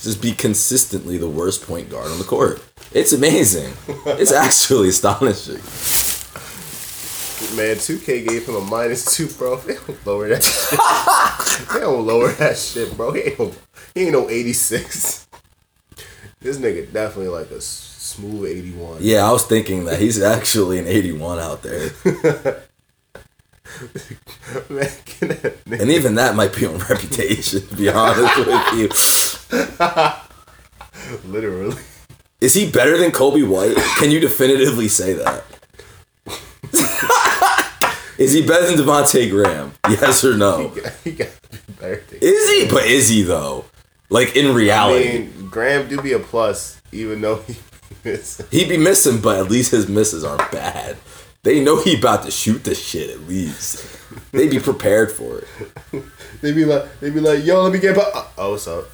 [0.00, 2.62] just be consistently the worst point guard on the court.
[2.92, 3.74] It's amazing.
[4.06, 5.60] It's actually astonishing.
[7.54, 9.56] Man, 2K gave him a minus two, bro.
[9.56, 11.68] They don't lower that shit.
[11.74, 13.12] they don't lower that shit, bro.
[13.12, 13.52] He ain't no,
[13.94, 15.28] he ain't no 86.
[16.40, 18.98] This nigga definitely like a smooth 81.
[19.00, 21.90] Yeah, I was thinking that he's actually an 81 out there.
[24.70, 24.88] Man.
[25.80, 28.88] And even that might be on reputation, to be honest with you.
[31.30, 31.76] Literally.
[32.40, 33.76] Is he better than Coby White?
[33.98, 35.44] Can you definitively say that?
[38.18, 39.72] Is he better than Devonte' Graham?
[39.90, 40.68] Yes or no?
[41.04, 42.68] he got to be better Is he?
[42.70, 43.64] But is he though?
[44.10, 47.56] Like in I reality, mean, Graham do be a plus, even though he
[48.04, 48.40] is.
[48.50, 50.96] he'd be missing, but at least his misses aren't bad.
[51.42, 53.84] They know he about to shoot the shit at least.
[54.32, 55.48] They be prepared for it.
[56.42, 58.08] They be like, they be like, yo, let me get back.
[58.14, 58.84] Uh, oh, what's up?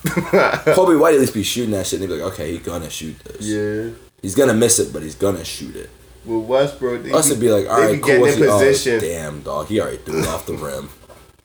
[0.76, 2.00] Coby White at least be shooting that shit.
[2.00, 3.44] And they be like, okay, he's gonna shoot this.
[3.44, 3.90] yeah.
[4.22, 5.90] He's gonna miss it, but he's gonna shoot it.
[6.24, 8.20] With Westbrook, they Us would be like, all right, cool.
[8.20, 9.66] What's in oh, position, damn, dog.
[9.66, 10.88] He already threw it off the rim.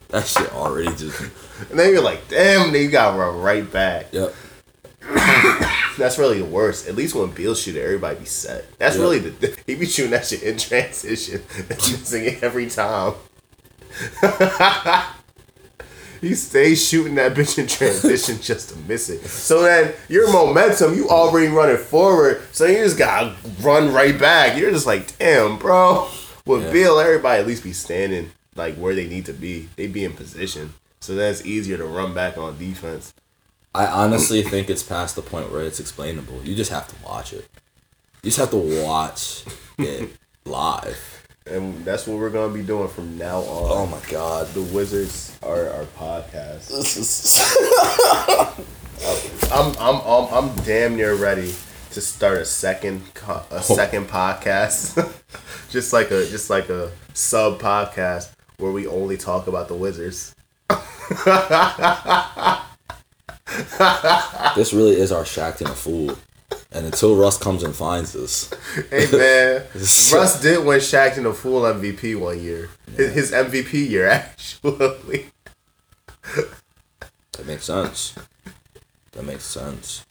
[0.09, 1.19] That shit already just.
[1.69, 4.13] and then you're like, damn, they got to run right back.
[4.13, 4.34] Yep.
[5.97, 6.88] That's really the worst.
[6.88, 8.78] At least when Beal shoot it, everybody be set.
[8.80, 9.01] That's Yeah.
[9.01, 13.15] really the he be shooting that shit in transition, and missing it every time.
[16.22, 19.26] he stays shooting that bitch in transition just to miss it.
[19.26, 24.57] So then your momentum, you already running forward, so you just gotta run right back.
[24.57, 26.09] You're just like, damn, bro.
[26.45, 26.72] With Yeah.
[26.72, 29.70] Beal, everybody at least be standing like where they need to be.
[29.76, 33.13] They be in position, so that's easier to run back on defense.
[33.76, 36.41] I honestly think it's past the point where it's explainable.
[36.43, 37.47] You just have to watch it.
[38.24, 39.43] You just have to watch
[39.78, 40.09] it
[40.45, 41.26] live.
[41.51, 43.71] And that's what we're gonna be doing from now on.
[43.71, 44.47] Oh my god.
[44.49, 46.71] the Wizards are our podcast.
[49.51, 51.53] I'm I'm I'm, I'm damn near ready
[51.91, 53.59] to start a second a oh.
[53.61, 54.95] second podcast,
[55.69, 60.33] just like a just like a sub podcast where we only talk about the Wizards.
[64.55, 66.17] This really is our Shaqtin' a fool.
[66.72, 68.51] And until Russ comes and finds us,
[68.89, 72.70] Hey man, Russ did win Shaqtin' a fool MVP one year.
[72.95, 75.28] His, his MVP year actually.
[77.32, 78.15] that makes sense.
[79.13, 80.05] That makes sense.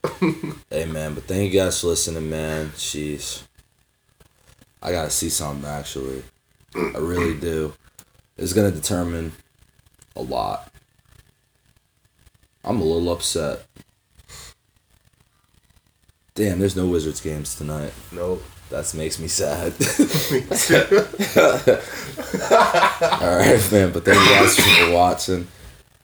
[0.70, 2.70] hey man, but thank you guys for listening, man.
[2.70, 3.42] Jeez.
[4.82, 6.22] I gotta see something actually.
[6.74, 7.74] I really do.
[8.36, 9.32] It's gonna determine
[10.14, 10.72] a lot.
[12.64, 13.64] I'm a little upset.
[16.36, 17.94] Damn, there's no Wizards games tonight.
[18.12, 18.42] Nope.
[18.68, 19.72] That makes me sad.
[23.22, 23.90] All right, man.
[23.90, 25.46] But thank you guys for watching.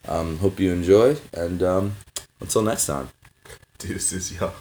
[0.08, 1.96] Um, hope you enjoyed, and um,
[2.40, 3.10] until next time.
[3.78, 4.54] Deuces, y'all.